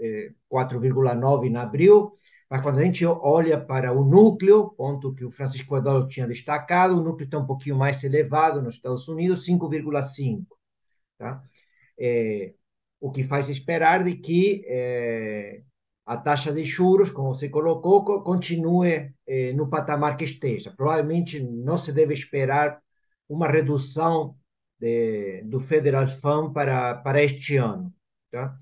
4,9 0.50 1.46
em 1.46 1.56
abril, 1.56 2.12
mas 2.50 2.60
quando 2.60 2.78
a 2.78 2.82
gente 2.82 3.06
olha 3.06 3.58
para 3.58 3.92
o 3.92 4.04
núcleo, 4.04 4.70
ponto 4.72 5.14
que 5.14 5.24
o 5.24 5.30
Francisco 5.30 5.76
Eduardo 5.76 6.08
tinha 6.08 6.26
destacado, 6.26 6.98
o 6.98 7.02
núcleo 7.02 7.24
está 7.24 7.38
um 7.38 7.46
pouquinho 7.46 7.76
mais 7.76 8.02
elevado 8.04 8.60
nos 8.60 8.74
Estados 8.74 9.08
Unidos, 9.08 9.46
5,5. 9.46 10.44
Tá? 11.16 11.42
O 13.00 13.10
que 13.10 13.22
faz 13.22 13.48
esperar 13.48 14.04
de 14.04 14.16
que 14.16 14.62
a 16.06 16.16
taxa 16.16 16.52
de 16.52 16.62
juros, 16.64 17.10
como 17.10 17.34
você 17.34 17.48
colocou, 17.48 18.04
continue 18.22 19.12
é, 19.26 19.52
no 19.52 19.68
patamar 19.68 20.16
que 20.16 20.24
esteja. 20.24 20.70
Provavelmente 20.70 21.42
não 21.42 21.76
se 21.76 21.92
deve 21.92 22.14
esperar 22.14 22.80
uma 23.28 23.48
redução 23.48 24.36
de, 24.78 25.42
do 25.42 25.58
Federal 25.58 26.06
Fund 26.06 26.52
para, 26.52 26.94
para 26.96 27.22
este 27.22 27.56
ano. 27.56 27.92
Tá? 28.30 28.56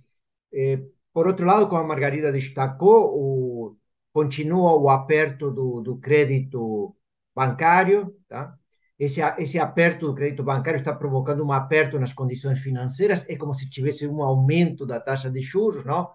É, 0.52 0.82
por 1.12 1.26
outro 1.26 1.46
lado, 1.46 1.68
como 1.68 1.82
a 1.82 1.86
Margarida 1.86 2.32
destacou, 2.32 3.14
o, 3.14 3.76
continua 4.12 4.74
o 4.76 4.88
aperto 4.88 5.50
do, 5.50 5.82
do 5.82 5.98
crédito 5.98 6.96
bancário, 7.34 8.16
tá? 8.28 8.56
Esse, 8.98 9.20
esse 9.38 9.58
aperto 9.58 10.06
do 10.06 10.14
crédito 10.14 10.44
bancário 10.44 10.78
está 10.78 10.94
provocando 10.94 11.44
um 11.44 11.52
aperto 11.52 11.98
nas 11.98 12.12
condições 12.12 12.60
financeiras, 12.60 13.28
é 13.28 13.36
como 13.36 13.52
se 13.52 13.68
tivesse 13.68 14.06
um 14.06 14.22
aumento 14.22 14.86
da 14.86 15.00
taxa 15.00 15.30
de 15.30 15.40
juros, 15.40 15.84
não? 15.84 16.10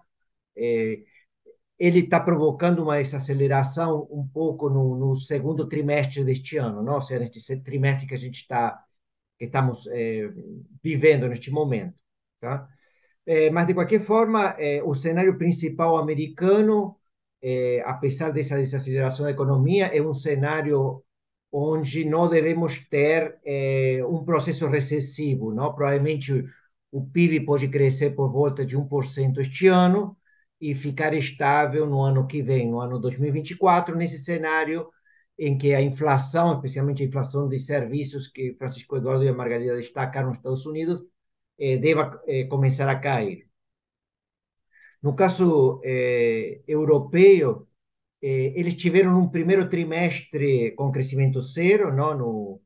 É, 0.56 1.00
ele 1.80 2.00
está 2.00 2.20
provocando 2.20 2.82
uma 2.82 2.98
desaceleração 2.98 4.06
um 4.10 4.28
pouco 4.28 4.68
no, 4.68 4.96
no, 4.96 5.16
segundo 5.16 5.66
trimestre 5.66 6.22
deste 6.24 6.58
ano, 6.58 6.82
não? 6.82 6.94
ou 6.96 7.00
seja, 7.00 7.20
neste 7.20 7.56
trimestre 7.62 8.06
que 8.06 8.14
a 8.14 8.18
gente 8.18 8.36
está, 8.42 8.78
que 9.38 9.46
estamos 9.46 9.86
é, 9.88 10.30
vivendo 10.82 11.26
neste 11.28 11.50
momento. 11.50 12.02
Tá? 12.40 12.68
É, 13.26 13.50
mas, 13.50 13.66
de 13.66 13.74
qualquer 13.74 14.00
forma, 14.00 14.56
é, 14.58 14.82
o 14.84 14.94
cenário 14.94 15.38
principal 15.38 15.96
americano, 15.98 16.96
apesar 17.86 18.30
dessa 18.30 18.58
desaceleração 18.58 19.24
da 19.24 19.30
economia, 19.32 19.86
é 19.86 20.02
um 20.02 20.12
cenário 20.14 21.02
onde 21.50 22.04
não 22.04 22.28
devemos 22.28 22.78
ter 22.88 23.40
um 24.08 24.24
processo 24.24 24.68
recessivo. 24.68 25.52
Não? 25.54 25.74
Provavelmente 25.74 26.44
o 26.92 27.06
PIB 27.06 27.46
pode 27.46 27.68
crescer 27.68 28.10
por 28.10 28.30
volta 28.30 28.66
de 28.66 28.76
1% 28.76 29.38
este 29.38 29.68
ano 29.68 30.16
e 30.60 30.74
ficar 30.74 31.14
estável 31.14 31.86
no 31.86 32.02
ano 32.02 32.26
que 32.26 32.42
vem, 32.42 32.70
no 32.70 32.80
ano 32.80 32.98
2024, 32.98 33.96
nesse 33.96 34.18
cenário 34.18 34.88
em 35.38 35.56
que 35.56 35.74
a 35.74 35.80
inflação, 35.82 36.54
especialmente 36.54 37.02
a 37.02 37.06
inflação 37.06 37.48
de 37.48 37.58
serviços 37.58 38.28
que 38.28 38.54
Francisco 38.58 38.96
Eduardo 38.96 39.24
e 39.24 39.28
a 39.28 39.32
Margarida 39.34 39.76
destacaram 39.76 40.28
nos 40.28 40.36
Estados 40.38 40.66
Unidos, 40.66 41.02
eh, 41.58 41.78
deva 41.78 42.20
eh, 42.28 42.44
começar 42.46 42.88
a 42.88 42.98
cair. 43.00 43.48
No 45.02 45.14
caso 45.14 45.80
eh, 45.84 46.60
europeu, 46.66 47.66
eh, 48.22 48.52
eles 48.56 48.76
tiveram 48.76 49.18
um 49.20 49.28
primeiro 49.30 49.68
trimestre 49.68 50.72
com 50.76 50.92
crescimento 50.92 51.40
zero 51.40 51.94
não, 51.94 52.16
no, 52.18 52.60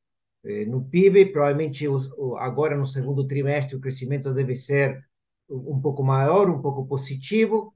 eh, 0.45 0.67
no 0.67 0.85
PIB, 0.85 1.27
provavelmente 1.33 1.87
os, 1.89 2.11
agora 2.39 2.77
no 2.77 2.87
segundo 2.87 3.27
trimestre 3.27 3.77
o 3.77 3.81
crescimento 3.81 4.35
deve 4.35 4.57
ser 4.57 5.05
um 5.49 5.81
pouco 5.81 6.03
maior, 6.03 6.49
um 6.51 6.61
pouco 6.63 6.87
positivo. 6.87 7.74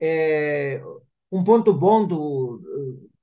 Eh, 0.00 0.82
um 1.30 1.44
ponto 1.44 1.72
bom 1.74 2.06
do, 2.06 2.60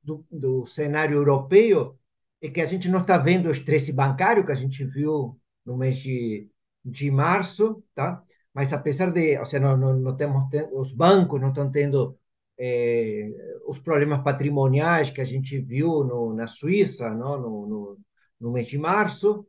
do, 0.04 0.26
do 0.32 0.66
cenário 0.66 1.18
europeu 1.18 1.98
é 2.42 2.50
que 2.50 2.62
a 2.62 2.66
gente 2.66 2.90
não 2.90 3.02
está 3.02 3.18
vendo 3.18 3.48
o 3.48 3.52
estresse 3.52 3.92
bancário 3.94 4.46
que 4.46 4.52
a 4.52 4.56
gente 4.56 4.84
viu 4.86 5.40
no 5.66 5.78
mês 5.78 5.98
de 5.98 6.50
de 6.88 7.12
março, 7.12 7.84
tá? 7.94 8.24
Mas 8.54 8.74
apesar 8.74 9.12
de, 9.12 9.38
ou 9.38 9.46
seja, 9.46 9.60
não, 9.60 9.78
não, 9.78 9.94
não 10.00 10.16
temos 10.16 10.50
os 10.74 10.92
bancos 10.92 11.40
não 11.42 11.50
estão 11.50 11.72
tendo 11.72 12.18
é, 12.58 13.30
os 13.68 13.80
problemas 13.80 14.24
patrimoniais 14.24 15.12
que 15.12 15.22
a 15.22 15.26
gente 15.26 15.60
viu 15.60 16.04
no, 16.04 16.34
na 16.34 16.48
Suíça, 16.48 17.10
não? 17.14 17.40
No, 17.40 17.68
no, 17.68 18.00
no, 18.40 18.52
mês 18.52 18.68
de 18.68 18.78
março, 18.78 19.46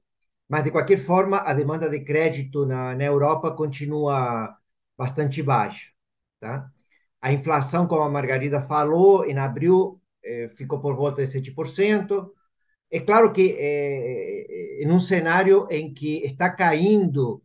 mas 0.48 0.64
de 0.64 0.70
qualquer 0.70 0.98
forma 0.98 1.38
a 1.38 1.54
demanda 1.54 1.88
de 1.88 2.00
crédito 2.00 2.66
na, 2.66 2.94
na 2.94 3.04
Europa 3.04 3.52
continua 3.52 4.56
bastante 4.96 5.42
baixa, 5.42 5.90
tá? 6.40 6.70
A 7.20 7.32
inflação, 7.32 7.86
como 7.86 8.02
a 8.02 8.10
Margarida 8.10 8.62
falou, 8.62 9.24
em 9.24 9.38
abril 9.38 10.00
eh, 10.24 10.48
ficou 10.48 10.80
por 10.80 10.96
volta 10.96 11.22
de 11.22 11.28
7%. 11.30 12.32
É 12.90 13.00
claro 13.00 13.32
que 13.32 13.56
é, 13.58 14.82
em 14.82 14.90
um 14.90 15.00
cenário 15.00 15.66
em 15.70 15.92
que 15.92 16.24
está 16.24 16.50
caindo 16.50 17.42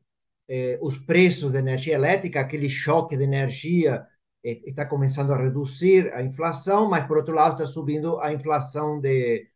é, 0.48 0.77
os 0.82 0.98
preços 1.00 1.51
de 1.51 1.58
energia 1.60 1.96
elétrica, 1.96 2.39
aquele 2.39 2.70
choque 2.70 3.18
de 3.18 3.24
energia 3.24 4.06
é, 4.44 4.51
está 4.70 4.86
começando 4.86 5.34
a 5.34 5.38
reduzir 5.38 6.13
a 6.13 6.22
inflação, 6.24 6.89
mas 6.89 7.08
por 7.08 7.18
outro 7.18 7.34
lado 7.36 7.53
está 7.53 7.65
subindo 7.65 8.20
a 8.20 8.34
inflação 8.34 9.00
de, 9.00 9.48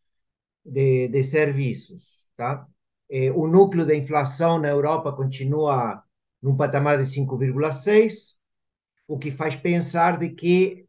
de, 0.66 1.08
de 1.10 1.24
serviços, 1.24 2.26
tá? 2.36 2.68
o 3.36 3.48
núcleo 3.48 3.86
da 3.86 3.96
inflação 3.96 4.60
na 4.60 4.68
Europa 4.70 5.14
continua 5.14 6.04
num 6.42 6.58
patamar 6.58 6.98
de 6.98 7.06
5,6, 7.06 8.37
o 9.08 9.18
que 9.18 9.32
faz 9.32 9.56
pensar 9.56 10.18
de 10.18 10.30
que 10.30 10.86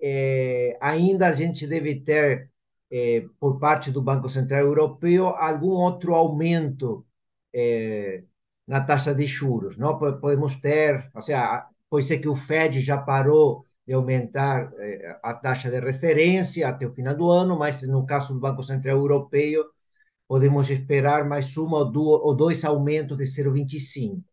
ainda 0.81 1.29
a 1.29 1.33
gente 1.33 1.67
deve 1.67 2.01
ter 2.01 2.51
eh, 2.91 3.27
por 3.39 3.59
parte 3.59 3.91
do 3.91 4.03
Banco 4.03 4.29
Central 4.29 4.61
Europeu 4.63 5.29
algum 5.29 5.71
outro 5.73 6.15
aumento 6.15 7.07
eh, 7.55 8.25
na 8.67 8.81
taxa 8.85 9.15
de 9.15 9.27
juros. 9.27 9.77
Não 9.79 9.99
podemos 9.99 10.57
ter, 10.61 11.11
ou 11.15 11.21
seja, 11.23 11.67
pode 11.91 12.07
ser 12.07 12.19
que 12.19 12.29
o 12.29 12.35
Fed 12.35 12.81
já 12.81 12.99
parou 12.99 13.65
de 13.87 13.93
aumentar 13.95 14.73
eh, 14.79 15.19
a 15.23 15.35
taxa 15.35 15.71
de 15.71 15.81
referência 15.81 16.69
até 16.69 16.87
o 16.87 16.93
final 16.93 17.15
do 17.15 17.31
ano, 17.31 17.59
mas 17.59 17.83
no 17.89 18.07
caso 18.07 18.35
do 18.35 18.41
Banco 18.41 18.63
Central 18.63 18.99
Europeu 18.99 19.65
podemos 20.29 20.71
esperar 20.71 21.25
mais 21.27 21.57
uma 21.57 21.79
ou, 21.79 21.91
duas, 21.91 22.21
ou 22.23 22.35
dois 22.37 22.65
aumentos 22.65 23.17
de 23.17 23.27
0,25, 23.27 24.25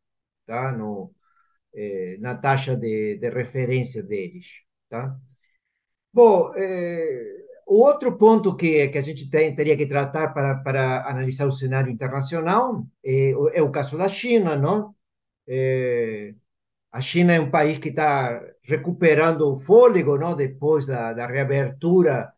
tá? 0.45 0.71
No, 0.71 1.13
eh, 1.75 2.17
na 2.19 2.35
taxa 2.35 2.75
de, 2.75 3.17
de 3.17 3.29
referência 3.29 4.01
deles, 4.03 4.61
tá? 4.89 5.17
Bom, 6.13 6.53
eh, 6.55 7.45
o 7.67 7.79
outro 7.83 8.17
ponto 8.17 8.55
que, 8.55 8.87
que 8.89 8.97
a 8.97 9.01
gente 9.01 9.29
tem, 9.29 9.55
teria 9.55 9.75
que 9.77 9.85
tratar 9.87 10.29
para, 10.33 10.55
para 10.57 11.09
analisar 11.09 11.45
o 11.47 11.51
cenário 11.51 11.91
internacional 11.91 12.85
é, 13.03 13.31
é 13.53 13.61
o 13.61 13.71
caso 13.71 13.97
da 13.97 14.07
China, 14.07 14.55
não? 14.55 14.95
É, 15.47 16.33
a 16.91 17.01
China 17.01 17.33
é 17.33 17.39
um 17.41 17.51
país 17.51 17.79
que 17.79 17.89
está 17.89 18.41
recuperando 18.63 19.41
o 19.51 19.57
fôlego, 19.59 20.17
não? 20.17 20.35
Depois 20.35 20.85
da, 20.85 21.13
da 21.13 21.27
reabertura 21.27 22.33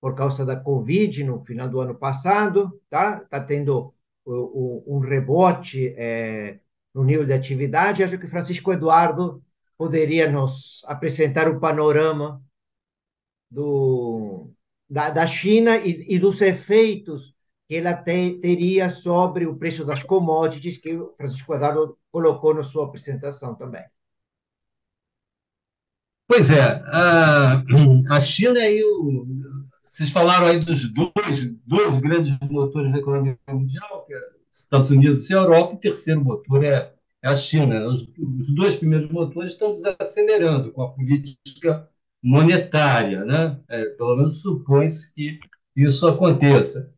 por 0.00 0.14
causa 0.14 0.46
da 0.46 0.56
Covid 0.56 1.24
no 1.24 1.40
final 1.40 1.68
do 1.68 1.80
ano 1.80 1.94
passado, 1.96 2.80
tá? 2.90 3.20
Está 3.24 3.40
tendo 3.44 3.94
o, 4.24 4.84
um 4.96 5.00
rebote 5.00 5.94
é, 5.96 6.60
no 6.94 7.04
nível 7.04 7.24
de 7.24 7.32
atividade. 7.32 8.02
Acho 8.02 8.18
que 8.18 8.26
Francisco 8.26 8.72
Eduardo 8.72 9.42
poderia 9.76 10.30
nos 10.30 10.82
apresentar 10.86 11.48
o 11.48 11.60
panorama 11.60 12.42
do, 13.50 14.50
da, 14.88 15.10
da 15.10 15.26
China 15.26 15.76
e, 15.76 16.14
e, 16.14 16.18
dos 16.18 16.40
efeitos 16.42 17.34
que 17.68 17.76
ela 17.76 17.94
te, 17.94 18.38
teria 18.40 18.88
sobre 18.90 19.46
o 19.46 19.56
preço 19.56 19.84
das 19.84 20.02
commodities, 20.02 20.78
que 20.78 20.96
o 20.96 21.12
Francisco 21.14 21.54
Eduardo 21.54 21.98
colocou 22.10 22.54
na 22.54 22.64
sua 22.64 22.86
apresentação 22.86 23.54
também. 23.54 23.84
Pois 26.26 26.50
é, 26.50 26.82
a, 26.86 28.20
China 28.20 28.60
e 28.60 28.82
o. 28.84 29.26
Vocês 29.80 30.10
falaram 30.10 30.46
aí 30.46 30.58
dos 30.58 30.92
dois, 30.92 31.50
dois 31.66 31.98
grandes 32.00 32.36
motores 32.50 32.92
da 32.92 32.98
economia 32.98 33.38
mundial, 33.48 34.04
que 34.04 34.12
é 34.12 34.37
Estados 34.62 34.90
Unidos 34.90 35.28
e 35.30 35.32
Europa, 35.32 35.74
o 35.74 35.78
terceiro 35.78 36.24
motor 36.24 36.64
é, 36.64 36.92
é 37.22 37.28
a 37.28 37.34
China. 37.34 37.86
Os, 37.86 38.02
os 38.02 38.54
dois 38.54 38.76
primeiros 38.76 39.08
motores 39.10 39.52
estão 39.52 39.72
desacelerando 39.72 40.72
com 40.72 40.82
a 40.82 40.90
política 40.90 41.88
monetária, 42.22 43.24
né? 43.24 43.60
É, 43.68 43.84
pelo 43.90 44.16
menos 44.16 44.40
supõe-se 44.42 45.14
que 45.14 45.38
isso 45.76 46.06
aconteça. 46.08 46.92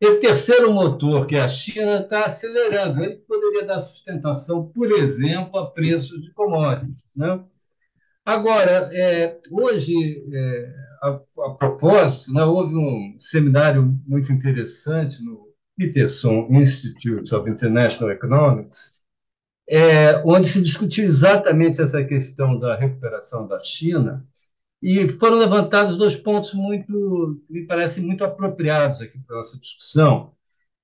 Esse 0.00 0.20
terceiro 0.20 0.72
motor, 0.72 1.26
que 1.26 1.36
é 1.36 1.40
a 1.40 1.48
China, 1.48 2.00
está 2.00 2.26
acelerando. 2.26 3.02
Ele 3.02 3.16
poderia 3.18 3.64
dar 3.64 3.78
sustentação, 3.78 4.66
por 4.66 4.90
exemplo, 4.92 5.58
a 5.58 5.70
preços 5.70 6.22
de 6.22 6.32
commodities. 6.32 7.06
Né? 7.16 7.42
Agora, 8.24 8.90
é, 8.92 9.38
hoje, 9.50 9.94
é, 10.32 10.74
a, 11.02 11.20
a, 11.46 11.50
propósito, 11.54 12.32
né, 12.32 12.42
houve 12.42 12.74
um 12.74 13.16
seminário 13.18 13.98
muito 14.06 14.32
interessante 14.32 15.24
no, 15.24 15.53
Peterson 15.76 16.46
Institute 16.50 17.34
of 17.34 17.50
International 17.50 18.12
Economics, 18.12 19.02
é, 19.68 20.22
onde 20.24 20.48
se 20.48 20.62
discutiu 20.62 21.04
exatamente 21.04 21.80
essa 21.80 22.04
questão 22.04 22.58
da 22.58 22.76
recuperação 22.76 23.46
da 23.46 23.58
China, 23.58 24.26
e 24.82 25.08
foram 25.08 25.38
levantados 25.38 25.96
dois 25.96 26.14
pontos 26.14 26.52
muito, 26.52 27.42
me 27.48 27.66
parecem 27.66 28.04
muito 28.04 28.22
apropriados 28.22 29.00
aqui 29.00 29.18
para 29.18 29.36
nossa 29.36 29.58
discussão. 29.58 30.34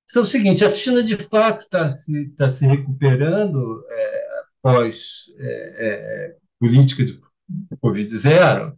São 0.07 0.23
o 0.23 0.25
seguinte: 0.25 0.65
a 0.65 0.71
China, 0.71 1.03
de 1.03 1.15
fato, 1.15 1.61
está 1.61 1.87
se, 1.89 2.29
tá 2.29 2.49
se 2.49 2.65
recuperando 2.65 3.85
é, 3.87 4.41
após 4.57 5.25
é, 5.37 5.75
é, 5.77 6.35
política 6.59 7.05
de 7.05 7.21
Covid-0, 7.83 8.75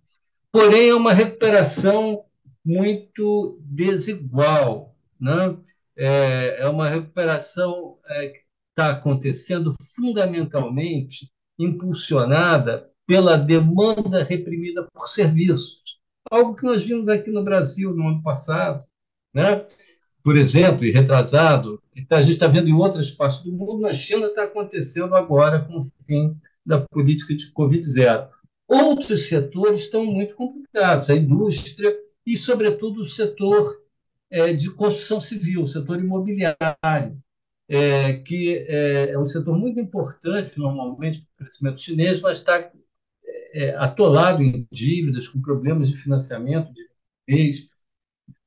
porém 0.51 0.89
é 0.89 0.93
uma 0.93 1.13
recuperação 1.13 2.25
muito 2.63 3.57
desigual. 3.61 4.93
Né? 5.19 5.57
É, 5.95 6.61
é 6.61 6.67
uma 6.67 6.89
recuperação 6.89 7.97
é, 8.07 8.27
que 8.29 8.39
está 8.69 8.91
acontecendo 8.91 9.73
fundamentalmente 9.95 11.31
impulsionada 11.57 12.89
pela 13.05 13.37
demanda 13.37 14.23
reprimida 14.23 14.87
por 14.91 15.07
serviços, 15.07 15.99
algo 16.31 16.55
que 16.55 16.65
nós 16.65 16.83
vimos 16.83 17.07
aqui 17.07 17.29
no 17.29 17.43
Brasil 17.43 17.93
no 17.93 18.07
ano 18.07 18.23
passado, 18.23 18.83
né? 19.33 19.65
Por 20.23 20.37
exemplo, 20.37 20.85
e 20.85 20.91
retrasado, 20.91 21.81
que 21.91 22.05
a 22.09 22.21
gente 22.21 22.35
está 22.35 22.47
vendo 22.47 22.69
em 22.69 22.73
outras 22.73 23.11
partes 23.11 23.43
do 23.43 23.51
mundo, 23.51 23.81
na 23.81 23.91
China 23.91 24.27
está 24.27 24.43
acontecendo 24.43 25.15
agora 25.15 25.59
com 25.65 25.79
o 25.79 25.83
fim 26.05 26.35
da 26.65 26.79
política 26.79 27.35
de 27.35 27.51
Covid-0. 27.51 28.29
Outros 28.65 29.27
setores 29.27 29.81
estão 29.81 30.05
muito 30.05 30.35
complicados, 30.35 31.09
a 31.09 31.15
indústria 31.15 31.93
e, 32.25 32.37
sobretudo, 32.37 33.01
o 33.01 33.05
setor 33.05 33.67
é, 34.33 34.51
de 34.51 34.71
construção 34.71 35.21
civil, 35.21 35.63
setor 35.63 35.99
imobiliário, 35.99 37.21
é, 37.69 38.13
que 38.13 38.57
é, 38.67 39.11
é, 39.11 39.19
um 39.19 39.27
setor 39.27 39.55
muito 39.55 39.79
importante, 39.79 40.57
normalmente, 40.57 41.21
para 41.21 41.33
o 41.33 41.37
crescimento 41.37 41.79
chinês, 41.79 42.19
mas 42.19 42.39
está 42.39 42.71
é, 43.53 43.75
atolado 43.75 44.41
em 44.41 44.67
dívidas, 44.71 45.27
com 45.27 45.39
problemas 45.39 45.89
de 45.89 45.97
financiamento, 45.97 46.73
de 46.73 46.81
liquidez, 47.27 47.69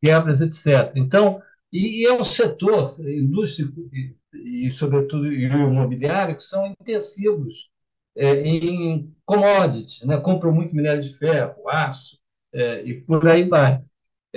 quebras, 0.03 0.41
etc. 0.41 0.93
Então, 0.97 1.41
e, 1.73 2.03
e, 2.03 2.07
é 2.07 2.13
um 2.13 2.25
setor, 2.25 2.91
indústria 3.01 3.69
e, 3.93 4.67
e, 4.67 4.71
sobretudo, 4.71 5.33
e 5.33 5.47
o 5.47 5.69
imobiliário, 5.71 6.37
que 6.37 6.43
são 6.43 6.67
intensivos 6.67 7.71
é, 8.17 8.41
em 8.43 9.15
commodities, 9.25 10.05
né? 10.05 10.19
compram 10.19 10.53
muito 10.53 10.75
minério 10.75 11.03
de 11.03 11.15
ferro, 11.17 11.69
aço, 11.69 12.19
é, 12.53 12.83
e 12.85 13.01
por 13.03 13.27
aí 13.29 13.49
vai. 13.49 13.83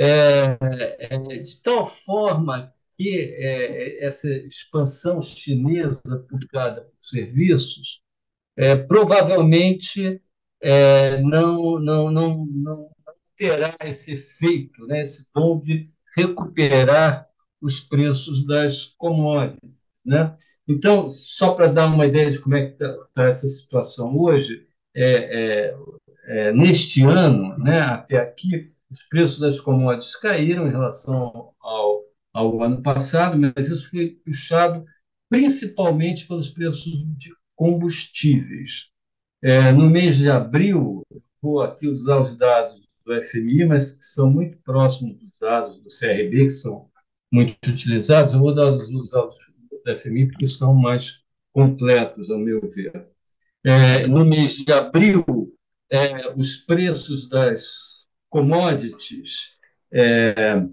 É, 0.01 0.57
é 0.99 1.17
de 1.17 1.61
tal 1.61 1.85
forma 1.85 2.73
que 2.97 3.35
é, 3.37 4.05
essa 4.05 4.29
expansão 4.29 5.21
chinesa 5.21 6.01
aplicada 6.15 6.81
por 6.81 6.97
serviços 7.01 8.01
é, 8.57 8.75
provavelmente 8.75 10.21
é, 10.61 11.21
não, 11.21 11.79
não, 11.79 12.11
não, 12.11 12.45
não 12.45 12.89
terá 13.35 13.73
esse 13.85 14.13
efeito, 14.13 14.85
né, 14.85 15.01
esse 15.01 15.31
tom 15.31 15.59
de 15.59 15.89
recuperar 16.15 17.25
os 17.61 17.79
preços 17.79 18.45
das 18.45 18.85
commodities. 18.97 19.71
Né? 20.05 20.35
Então, 20.67 21.09
só 21.09 21.53
para 21.53 21.67
dar 21.67 21.87
uma 21.87 22.05
ideia 22.05 22.29
de 22.29 22.39
como 22.39 22.55
é 22.55 22.65
que 22.65 22.71
está 22.73 22.93
tá 23.13 23.23
essa 23.27 23.47
situação 23.47 24.17
hoje, 24.17 24.67
é, 24.93 25.05
é, 25.05 25.77
é, 26.25 26.51
neste 26.51 27.03
ano, 27.03 27.57
né, 27.57 27.79
até 27.79 28.17
aqui, 28.17 28.73
os 28.91 29.03
preços 29.03 29.39
das 29.39 29.59
commodities 29.59 30.15
caíram 30.15 30.67
em 30.67 30.71
relação 30.71 31.53
ao, 31.59 32.03
ao 32.33 32.63
ano 32.63 32.81
passado, 32.81 33.37
mas 33.37 33.67
isso 33.67 33.89
foi 33.89 34.19
puxado 34.25 34.83
principalmente 35.29 36.27
pelos 36.27 36.49
preços 36.49 37.05
de 37.17 37.31
combustíveis. 37.55 38.89
É, 39.41 39.71
no 39.71 39.89
mês 39.89 40.17
de 40.17 40.29
abril, 40.29 41.03
vou 41.41 41.61
aqui 41.61 41.87
usar 41.87 42.19
os 42.19 42.35
dados 42.35 42.81
do 43.05 43.21
FMI, 43.21 43.65
mas 43.65 43.93
que 43.93 44.05
são 44.05 44.31
muito 44.31 44.57
próximos 44.59 45.17
dos 45.17 45.29
dados 45.39 45.79
do 45.81 45.89
CRB, 45.89 46.45
que 46.45 46.49
são 46.49 46.89
muito 47.31 47.55
utilizados. 47.69 48.33
Eu 48.33 48.39
vou 48.39 48.53
dar 48.53 48.71
os, 48.71 48.89
os 48.89 49.11
dados 49.11 49.37
do 49.71 49.95
FMI 49.95 50.27
porque 50.27 50.47
são 50.47 50.73
mais 50.73 51.21
completos, 51.53 52.29
ao 52.29 52.39
meu 52.39 52.59
ver. 52.61 53.07
É, 53.65 54.07
no 54.07 54.25
mês 54.25 54.55
de 54.55 54.71
abril, 54.71 55.25
é, 55.91 56.33
os 56.35 56.57
preços 56.57 57.27
das 57.27 57.98
commodities 58.29 59.57
é, 59.91 60.63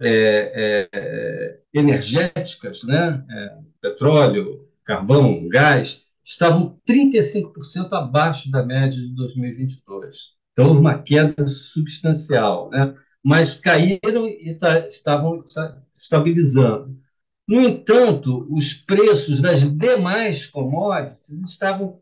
é, 0.00 0.88
é 0.92 1.60
energéticas, 1.72 2.82
né? 2.84 3.24
É, 3.30 3.58
petróleo, 3.80 4.68
carvão, 4.84 5.48
gás, 5.48 6.06
estavam 6.24 6.78
35% 6.88 7.92
abaixo 7.92 8.50
da 8.50 8.64
média 8.64 8.98
de 9.00 9.14
2022. 9.14 10.36
Então, 10.52 10.68
houve 10.68 10.80
uma 10.80 11.02
queda 11.02 11.46
substancial, 11.46 12.70
né? 12.70 12.94
mas 13.22 13.54
caíram 13.54 14.26
e 14.26 14.56
estavam 14.86 15.44
estabilizando. 15.92 16.96
No 17.48 17.60
entanto, 17.60 18.46
os 18.50 18.72
preços 18.72 19.40
das 19.40 19.68
demais 19.68 20.46
commodities 20.46 21.40
estavam 21.44 22.00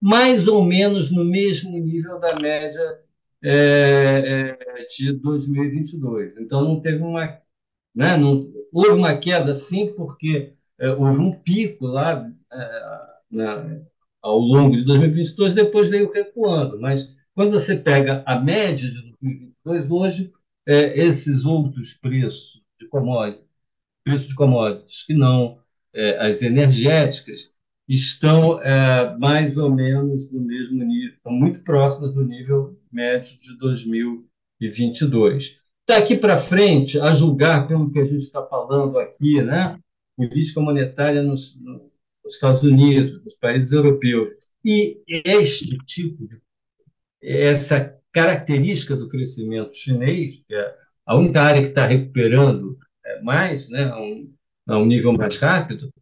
mais 0.00 0.46
ou 0.46 0.64
menos 0.64 1.10
no 1.10 1.24
mesmo 1.24 1.78
nível 1.78 2.18
da 2.20 2.38
média 2.38 3.00
é, 3.44 4.56
é, 4.80 4.86
de 4.86 5.12
2022. 5.12 6.38
Então, 6.38 6.64
não 6.64 6.80
teve 6.80 7.02
uma. 7.02 7.38
Né, 7.94 8.16
não, 8.16 8.40
houve 8.72 8.90
uma 8.90 9.16
queda, 9.16 9.54
sim, 9.54 9.94
porque 9.94 10.54
é, 10.78 10.90
houve 10.90 11.20
um 11.20 11.30
pico 11.30 11.86
lá 11.86 12.24
é, 12.52 13.80
ao 14.22 14.38
longo 14.38 14.76
de 14.76 14.84
2022, 14.84 15.52
depois 15.52 15.88
veio 15.88 16.10
recuando. 16.10 16.80
Mas 16.80 17.14
quando 17.34 17.52
você 17.52 17.76
pega 17.76 18.22
a 18.26 18.40
média 18.40 18.88
de 18.88 19.00
2022, 19.20 19.90
hoje, 19.90 20.32
é, 20.66 20.98
esses 20.98 21.44
outros 21.44 21.92
preços 21.94 22.62
de 22.80 22.88
commodities, 22.88 23.44
preços 24.02 24.28
de 24.28 24.34
commodities 24.34 25.02
que 25.04 25.14
não 25.14 25.58
é, 25.92 26.18
as 26.18 26.42
energéticas, 26.42 27.52
estão 27.86 28.58
mais 29.18 29.58
ou 29.58 29.70
menos 29.70 30.32
no 30.32 30.40
mesmo 30.40 30.82
nível, 30.82 31.14
estão 31.14 31.30
muito 31.30 31.62
próximas 31.62 32.14
do 32.14 32.24
nível 32.24 32.74
médio 32.94 33.38
de 33.38 33.58
2022. 33.58 35.60
Daqui 35.86 36.16
para 36.16 36.38
frente, 36.38 36.98
a 36.98 37.12
julgar 37.12 37.66
pelo 37.66 37.90
que 37.90 37.98
a 37.98 38.04
gente 38.04 38.22
está 38.22 38.42
falando 38.46 38.98
aqui, 38.98 39.42
né, 39.42 39.78
política 40.16 40.60
monetária 40.60 41.22
nos, 41.22 41.58
nos 41.60 42.34
Estados 42.34 42.62
Unidos, 42.62 43.22
nos 43.24 43.34
países 43.34 43.72
europeus. 43.72 44.28
E 44.64 45.02
este 45.06 45.76
tipo 45.84 46.26
de 46.26 46.40
essa 47.20 47.98
característica 48.12 48.94
do 48.94 49.08
crescimento 49.08 49.74
chinês, 49.74 50.42
que 50.46 50.54
é 50.54 50.74
a 51.06 51.16
única 51.16 51.42
área 51.42 51.62
que 51.62 51.68
está 51.68 51.86
recuperando 51.86 52.78
é, 53.04 53.20
mais, 53.22 53.68
né, 53.70 53.84
a, 53.84 53.98
um, 53.98 54.32
a 54.68 54.78
um 54.78 54.86
nível 54.86 55.12
mais 55.12 55.36
rápido, 55.36 55.92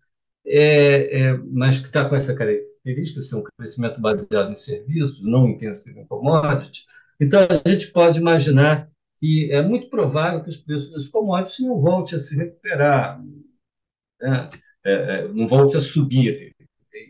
é, 0.46 1.20
é, 1.20 1.38
mas 1.38 1.78
que 1.78 1.86
está 1.86 2.08
com 2.08 2.14
essa 2.14 2.34
característica, 2.34 3.22
ser 3.22 3.36
um 3.36 3.44
crescimento 3.58 4.00
baseado 4.00 4.50
em 4.50 4.56
serviços, 4.56 5.22
não 5.22 5.48
intensivo 5.48 6.00
em 6.00 6.06
commodities. 6.06 6.84
Então, 7.20 7.46
a 7.48 7.68
gente 7.68 7.92
pode 7.92 8.18
imaginar 8.18 8.90
que 9.20 9.50
é 9.52 9.62
muito 9.62 9.88
provável 9.88 10.42
que 10.42 10.48
os 10.48 10.56
preços 10.56 10.90
das 10.90 11.06
commodities 11.06 11.60
não 11.60 11.80
voltem 11.80 12.16
a 12.16 12.20
se 12.20 12.36
recuperar. 12.36 13.22
Né? 14.20 14.50
É, 14.84 14.92
é, 14.92 15.28
não 15.28 15.46
volte 15.46 15.76
a 15.76 15.80
subir 15.80 16.52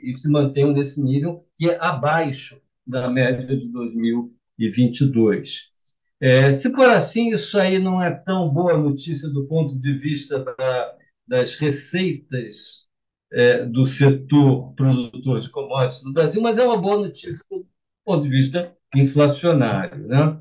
e 0.03 0.12
se 0.12 0.31
mantenham 0.31 0.73
nesse 0.73 1.03
nível 1.03 1.47
que 1.57 1.71
é 1.71 1.79
abaixo 1.81 2.61
da 2.87 3.09
média 3.09 3.47
de 3.47 3.66
2022. 3.73 5.73
É, 6.21 6.53
se 6.53 6.71
for 6.71 6.90
assim, 6.90 7.33
isso 7.33 7.59
aí 7.59 7.79
não 7.79 8.03
é 8.03 8.11
tão 8.11 8.49
boa 8.49 8.77
notícia 8.77 9.29
do 9.31 9.49
ponto 9.49 9.81
de 9.81 9.99
vista 9.99 10.38
da, 10.38 10.95
das 11.27 11.57
receitas 11.57 12.92
é, 13.33 13.64
do 13.64 13.87
setor 13.87 14.75
produtor 14.75 15.40
de 15.40 15.49
commodities 15.49 16.05
no 16.05 16.12
Brasil, 16.12 16.42
mas 16.42 16.59
é 16.59 16.64
uma 16.64 16.77
boa 16.77 16.99
notícia 16.99 17.45
do 17.51 17.66
ponto 18.05 18.23
de 18.23 18.29
vista 18.29 18.77
inflacionário. 18.95 20.07
Né? 20.07 20.40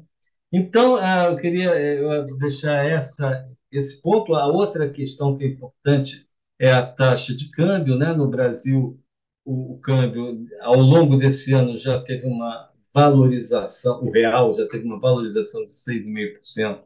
Então, 0.51 0.97
ah, 0.97 1.25
eu 1.31 1.37
queria 1.37 1.71
é, 1.71 2.23
deixar 2.39 2.85
essa, 2.85 3.49
esse 3.71 4.01
ponto. 4.01 4.35
A 4.35 4.47
outra 4.47 4.89
questão 4.89 5.37
que 5.37 5.45
é 5.45 5.47
importante 5.47 6.27
é 6.59 6.71
a 6.71 6.85
taxa 6.85 7.33
de 7.35 7.49
câmbio. 7.49 7.97
Né? 7.97 8.13
No 8.13 8.27
Brasil, 8.27 8.99
o, 9.45 9.75
o 9.75 9.79
câmbio, 9.79 10.45
ao 10.61 10.75
longo 10.77 11.15
desse 11.15 11.53
ano, 11.53 11.77
já 11.77 12.01
teve 12.01 12.27
uma 12.27 12.69
valorização, 12.93 14.03
o 14.03 14.11
real 14.11 14.51
já 14.53 14.67
teve 14.67 14.85
uma 14.85 14.99
valorização 14.99 15.65
de 15.65 15.71
6,5% 15.71 16.81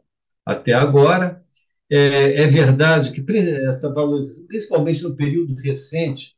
até 0.45 0.73
agora. 0.73 1.43
É, 1.89 2.41
é, 2.41 2.47
verdade 2.47 3.11
que 3.11 3.23
essa 3.37 3.93
valorização, 3.93 4.47
principalmente 4.47 5.03
no 5.03 5.15
período 5.15 5.55
recente, 5.55 6.35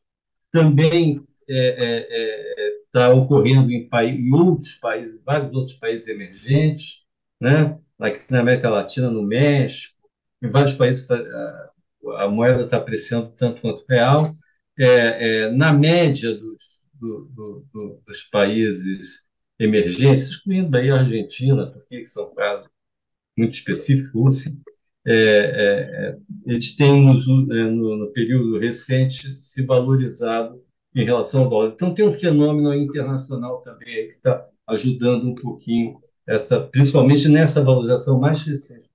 também 0.51 1.15
está 1.15 1.25
é, 1.49 2.07
é, 2.09 2.67
é 2.67 2.77
tá 2.91 3.13
ocorrendo 3.13 3.71
em, 3.71 3.87
em, 3.91 4.33
outros 4.33 4.75
países, 4.75 5.21
vários 5.25 5.53
outros 5.53 5.75
países 5.77 6.07
emergentes, 6.07 7.05
né? 7.39 7.77
aqui 7.99 8.19
na 8.29 8.39
América 8.41 8.69
Latina, 8.69 9.09
no 9.09 9.23
México, 9.23 9.95
em 10.41 10.49
vários 10.49 10.73
países 10.73 11.07
tá, 11.07 11.15
a 12.17 12.27
moeda 12.27 12.63
está 12.63 12.77
apreciando 12.77 13.31
tanto 13.35 13.61
quanto 13.61 13.83
o 13.83 13.85
real. 13.87 14.35
É, 14.79 15.45
é, 15.45 15.51
na 15.51 15.73
média 15.73 16.33
dos, 16.33 16.83
do, 16.93 17.65
do, 17.73 18.01
dos 18.05 18.23
países 18.23 19.25
emergentes, 19.59 20.27
excluindo 20.29 20.77
aí 20.77 20.89
a 20.91 20.99
Argentina, 20.99 21.63
a 21.63 21.71
Turquia, 21.71 22.01
que 22.01 22.07
são 22.07 22.33
casos 22.35 22.69
muito 23.37 23.53
específicos, 23.53 24.37
assim, 24.37 24.61
é, 25.07 25.13
é, 25.13 26.09
é 26.09 26.17
eles 26.45 26.75
têm, 26.75 27.05
no, 27.05 27.13
é, 27.53 27.63
no, 27.69 27.97
no, 27.97 28.11
período 28.11 28.57
recente, 28.57 29.35
se 29.37 29.65
valorizado 29.65 30.61
em 30.95 31.05
relação 31.05 31.43
ao 31.43 31.49
dólar. 31.49 31.71
Então, 31.73 31.93
tem 31.93 32.05
um 32.07 32.11
fenômeno 32.11 32.73
internacional 32.73 33.61
também 33.61 34.07
que 34.07 34.13
está 34.13 34.47
ajudando 34.67 35.27
um 35.27 35.35
pouquinho, 35.35 35.99
essa, 36.27 36.59
principalmente 36.59 37.27
nessa 37.27 37.63
valorização 37.63 38.19
mais 38.19 38.43
recente. 38.43 38.89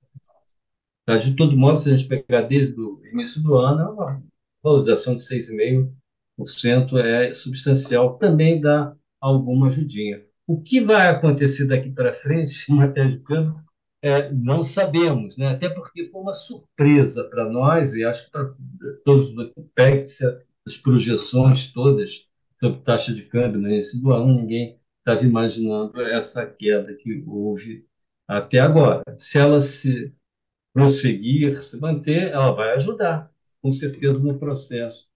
Tá? 1.04 1.16
De 1.18 1.34
todo 1.34 1.56
modo, 1.56 1.76
se 1.76 1.90
a 1.90 1.96
gente 1.96 2.08
pegar 2.08 2.42
desde 2.42 2.78
o 2.80 3.00
início 3.12 3.42
do 3.42 3.56
ano, 3.56 3.80
é 3.80 3.88
uma 3.88 4.22
valorização 4.62 5.14
de 5.14 5.20
6,5% 5.20 6.98
é 6.98 7.34
substancial, 7.34 8.18
também 8.18 8.60
dá 8.60 8.94
alguma 9.20 9.66
ajudinha. 9.66 10.22
O 10.46 10.60
que 10.60 10.80
vai 10.80 11.08
acontecer 11.08 11.66
daqui 11.66 11.90
para 11.90 12.14
frente 12.14 12.66
em 12.70 12.76
matéria 12.76 13.10
de 13.10 13.18
câmbio, 13.18 13.56
é, 14.02 14.32
não 14.32 14.64
sabemos, 14.64 15.36
né? 15.36 15.48
até 15.48 15.68
porque 15.68 16.04
foi 16.06 16.20
uma 16.20 16.34
surpresa 16.34 17.24
para 17.24 17.48
nós, 17.48 17.94
e 17.94 18.04
acho 18.04 18.26
que 18.26 18.32
para 18.32 18.52
todos 19.04 19.32
os 19.32 19.52
PECs, 19.74 20.18
as 20.66 20.76
projeções 20.76 21.72
todas 21.72 22.28
sobre 22.60 22.80
taxa 22.80 23.14
de 23.14 23.22
câmbio 23.22 23.60
no 23.60 23.68
início 23.68 24.00
do 24.00 24.12
ano, 24.12 24.40
ninguém 24.40 24.78
estava 24.98 25.24
imaginando 25.24 26.00
essa 26.02 26.46
queda 26.46 26.94
que 26.94 27.22
houve 27.26 27.86
até 28.26 28.60
agora. 28.60 29.02
Se 29.18 29.38
ela 29.38 29.60
se 29.60 30.12
prosseguir, 30.72 31.60
se 31.62 31.78
manter, 31.80 32.30
ela 32.30 32.52
vai 32.52 32.74
ajudar, 32.74 33.30
com 33.60 33.72
certeza, 33.72 34.18
no 34.20 34.38
processo 34.38 35.08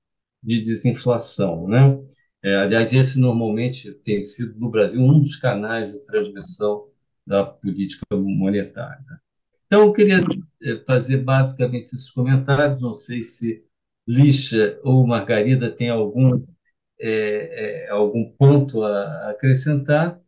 de 0.42 0.60
desinflação. 0.60 1.68
Né? 1.68 1.98
É, 2.42 2.56
aliás, 2.56 2.92
esse 2.92 3.18
normalmente 3.18 3.92
tem 3.92 4.22
sido, 4.22 4.58
no 4.58 4.70
Brasil, 4.70 5.00
um 5.00 5.20
dos 5.20 5.36
canais 5.36 5.92
de 5.92 6.04
transmissão 6.04 6.88
da 7.26 7.44
política 7.44 8.04
monetária. 8.12 9.20
Então, 9.66 9.82
eu 9.82 9.92
queria 9.92 10.20
é, 10.62 10.76
fazer 10.86 11.18
basicamente 11.18 11.86
esses 11.86 12.10
comentários, 12.10 12.80
não 12.80 12.94
sei 12.94 13.22
se 13.22 13.64
Lixa 14.06 14.78
ou 14.84 15.06
Margarida 15.06 15.70
tem 15.70 15.90
algum, 15.90 16.44
é, 17.00 17.86
é, 17.86 17.90
algum 17.90 18.30
ponto 18.30 18.82
a 18.84 19.30
acrescentar. 19.30 20.20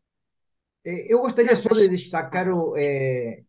Eu 0.84 1.20
gostaria 1.20 1.54
só 1.54 1.68
de 1.68 1.87
destacar 1.88 2.48
o, 2.48 2.74
é, 2.76 3.42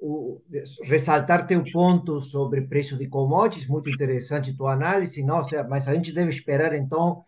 o, 0.00 0.42
ressaltar 0.84 1.46
teu 1.46 1.62
ponto 1.70 2.20
sobre 2.20 2.62
preço 2.62 2.96
de 2.96 3.06
commodities, 3.06 3.68
muito 3.68 3.88
interessante 3.90 4.56
tua 4.56 4.72
análise, 4.72 5.22
não? 5.22 5.42
mas 5.68 5.86
a 5.86 5.94
gente 5.94 6.12
deve 6.12 6.30
esperar 6.30 6.74
então 6.74 7.24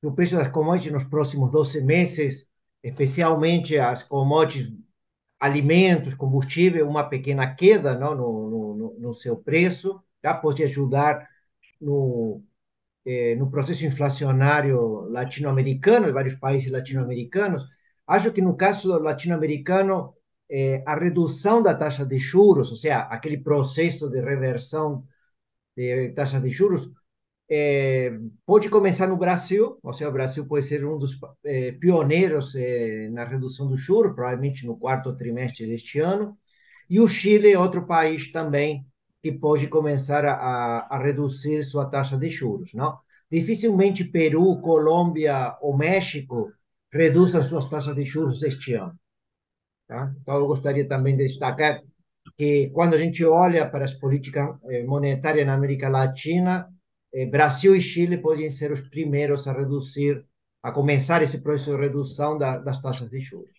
que 0.00 0.06
o 0.06 0.12
preço 0.12 0.36
das 0.36 0.48
commodities 0.48 0.92
nos 0.92 1.04
próximos 1.04 1.50
12 1.50 1.82
meses, 1.84 2.48
especialmente 2.84 3.78
as 3.78 4.02
commodities 4.04 4.72
alimentos, 5.40 6.14
combustível, 6.14 6.88
uma 6.88 7.08
pequena 7.08 7.54
queda 7.54 7.98
não? 7.98 8.14
No, 8.14 8.76
no, 8.76 8.96
no 9.00 9.14
seu 9.14 9.36
preço, 9.36 10.02
já 10.22 10.34
pode 10.34 10.62
ajudar 10.64 11.28
no, 11.80 12.42
eh, 13.06 13.36
no 13.36 13.50
processo 13.50 13.86
inflacionário 13.86 15.02
latino-americano, 15.10 16.06
de 16.06 16.12
vários 16.12 16.34
países 16.36 16.70
latino-americanos. 16.70 17.64
Acho 18.06 18.32
que 18.32 18.42
no 18.42 18.56
caso 18.56 18.98
latino-americano, 18.98 20.14
é, 20.50 20.82
a 20.86 20.94
redução 20.96 21.62
da 21.62 21.74
taxa 21.74 22.04
de 22.06 22.18
juros, 22.18 22.70
ou 22.70 22.76
seja, 22.76 23.00
aquele 23.00 23.38
processo 23.38 24.10
de 24.10 24.20
reversão 24.20 25.06
de 25.76 26.10
taxa 26.12 26.40
de 26.40 26.50
juros, 26.50 26.92
é, 27.48 28.18
pode 28.46 28.68
começar 28.70 29.06
no 29.06 29.16
Brasil, 29.16 29.78
ou 29.82 29.92
seja, 29.92 30.08
o 30.08 30.12
Brasil 30.12 30.46
pode 30.46 30.64
ser 30.64 30.84
um 30.84 30.98
dos 30.98 31.18
é, 31.44 31.72
pioneiros 31.72 32.54
é, 32.54 33.08
na 33.10 33.24
redução 33.24 33.68
do 33.68 33.76
juros, 33.76 34.14
provavelmente 34.14 34.66
no 34.66 34.76
quarto 34.76 35.14
trimestre 35.14 35.66
deste 35.66 36.00
ano, 36.00 36.36
e 36.88 37.00
o 37.00 37.08
Chile 37.08 37.52
é 37.52 37.58
outro 37.58 37.86
país 37.86 38.30
também 38.32 38.86
que 39.22 39.32
pode 39.32 39.68
começar 39.68 40.24
a, 40.24 40.86
a 40.90 40.98
reduzir 40.98 41.62
sua 41.64 41.86
taxa 41.86 42.16
de 42.16 42.28
juros, 42.28 42.74
não? 42.74 42.98
Dificilmente 43.30 44.04
Peru, 44.04 44.60
Colômbia 44.60 45.56
ou 45.60 45.76
México 45.76 46.52
reduzam 46.92 47.42
suas 47.42 47.64
taxas 47.64 47.94
de 47.94 48.04
juros 48.04 48.42
este 48.42 48.74
ano. 48.74 48.94
Tá? 49.88 50.14
Então, 50.20 50.36
eu 50.36 50.46
gostaria 50.46 50.86
também 50.86 51.16
de 51.16 51.26
destacar 51.26 51.80
que, 52.36 52.70
quando 52.70 52.94
a 52.94 52.98
gente 52.98 53.24
olha 53.24 53.68
para 53.68 53.84
as 53.84 53.94
políticas 53.94 54.56
monetárias 54.86 55.46
na 55.46 55.54
América 55.54 55.88
Latina, 55.88 56.68
Brasil 57.26 57.74
e 57.76 57.80
Chile 57.80 58.18
podem 58.18 58.50
ser 58.50 58.72
os 58.72 58.80
primeiros 58.88 59.46
a 59.46 59.52
reduzir, 59.52 60.24
a 60.62 60.72
começar 60.72 61.22
esse 61.22 61.42
processo 61.42 61.76
de 61.76 61.82
redução 61.82 62.36
da, 62.38 62.58
das 62.58 62.80
taxas 62.82 63.08
de 63.08 63.20
juros. 63.20 63.54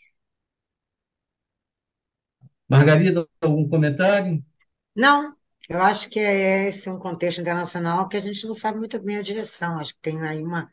Margarida, 2.67 3.27
algum 3.41 3.67
comentário? 3.69 4.43
Não, 4.95 5.35
eu 5.69 5.81
acho 5.81 6.09
que 6.09 6.19
é 6.19 6.67
esse 6.67 6.89
um 6.89 6.99
contexto 6.99 7.41
internacional 7.41 8.07
que 8.09 8.17
a 8.17 8.19
gente 8.19 8.45
não 8.45 8.53
sabe 8.53 8.79
muito 8.79 9.01
bem 9.01 9.17
a 9.17 9.21
direção. 9.21 9.79
Acho 9.79 9.93
que 9.95 10.01
tem 10.01 10.21
aí 10.21 10.41
uma, 10.43 10.69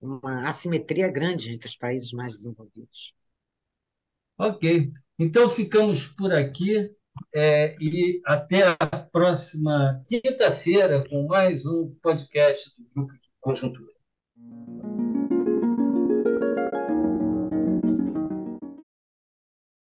uma 0.00 0.48
assimetria 0.48 1.10
grande 1.10 1.52
entre 1.52 1.68
os 1.68 1.76
países 1.76 2.12
mais 2.12 2.34
desenvolvidos. 2.34 3.14
Ok. 4.38 4.92
Então 5.18 5.48
ficamos 5.48 6.06
por 6.06 6.32
aqui 6.32 6.90
é, 7.34 7.76
e 7.80 8.20
até 8.24 8.76
a 8.78 8.86
próxima 9.12 10.02
quinta-feira 10.08 11.04
com 11.08 11.26
mais 11.26 11.66
um 11.66 11.94
podcast 12.02 12.70
do 12.76 12.88
Grupo 12.94 13.12
de 13.14 13.28
Conjuntura. 13.40 13.95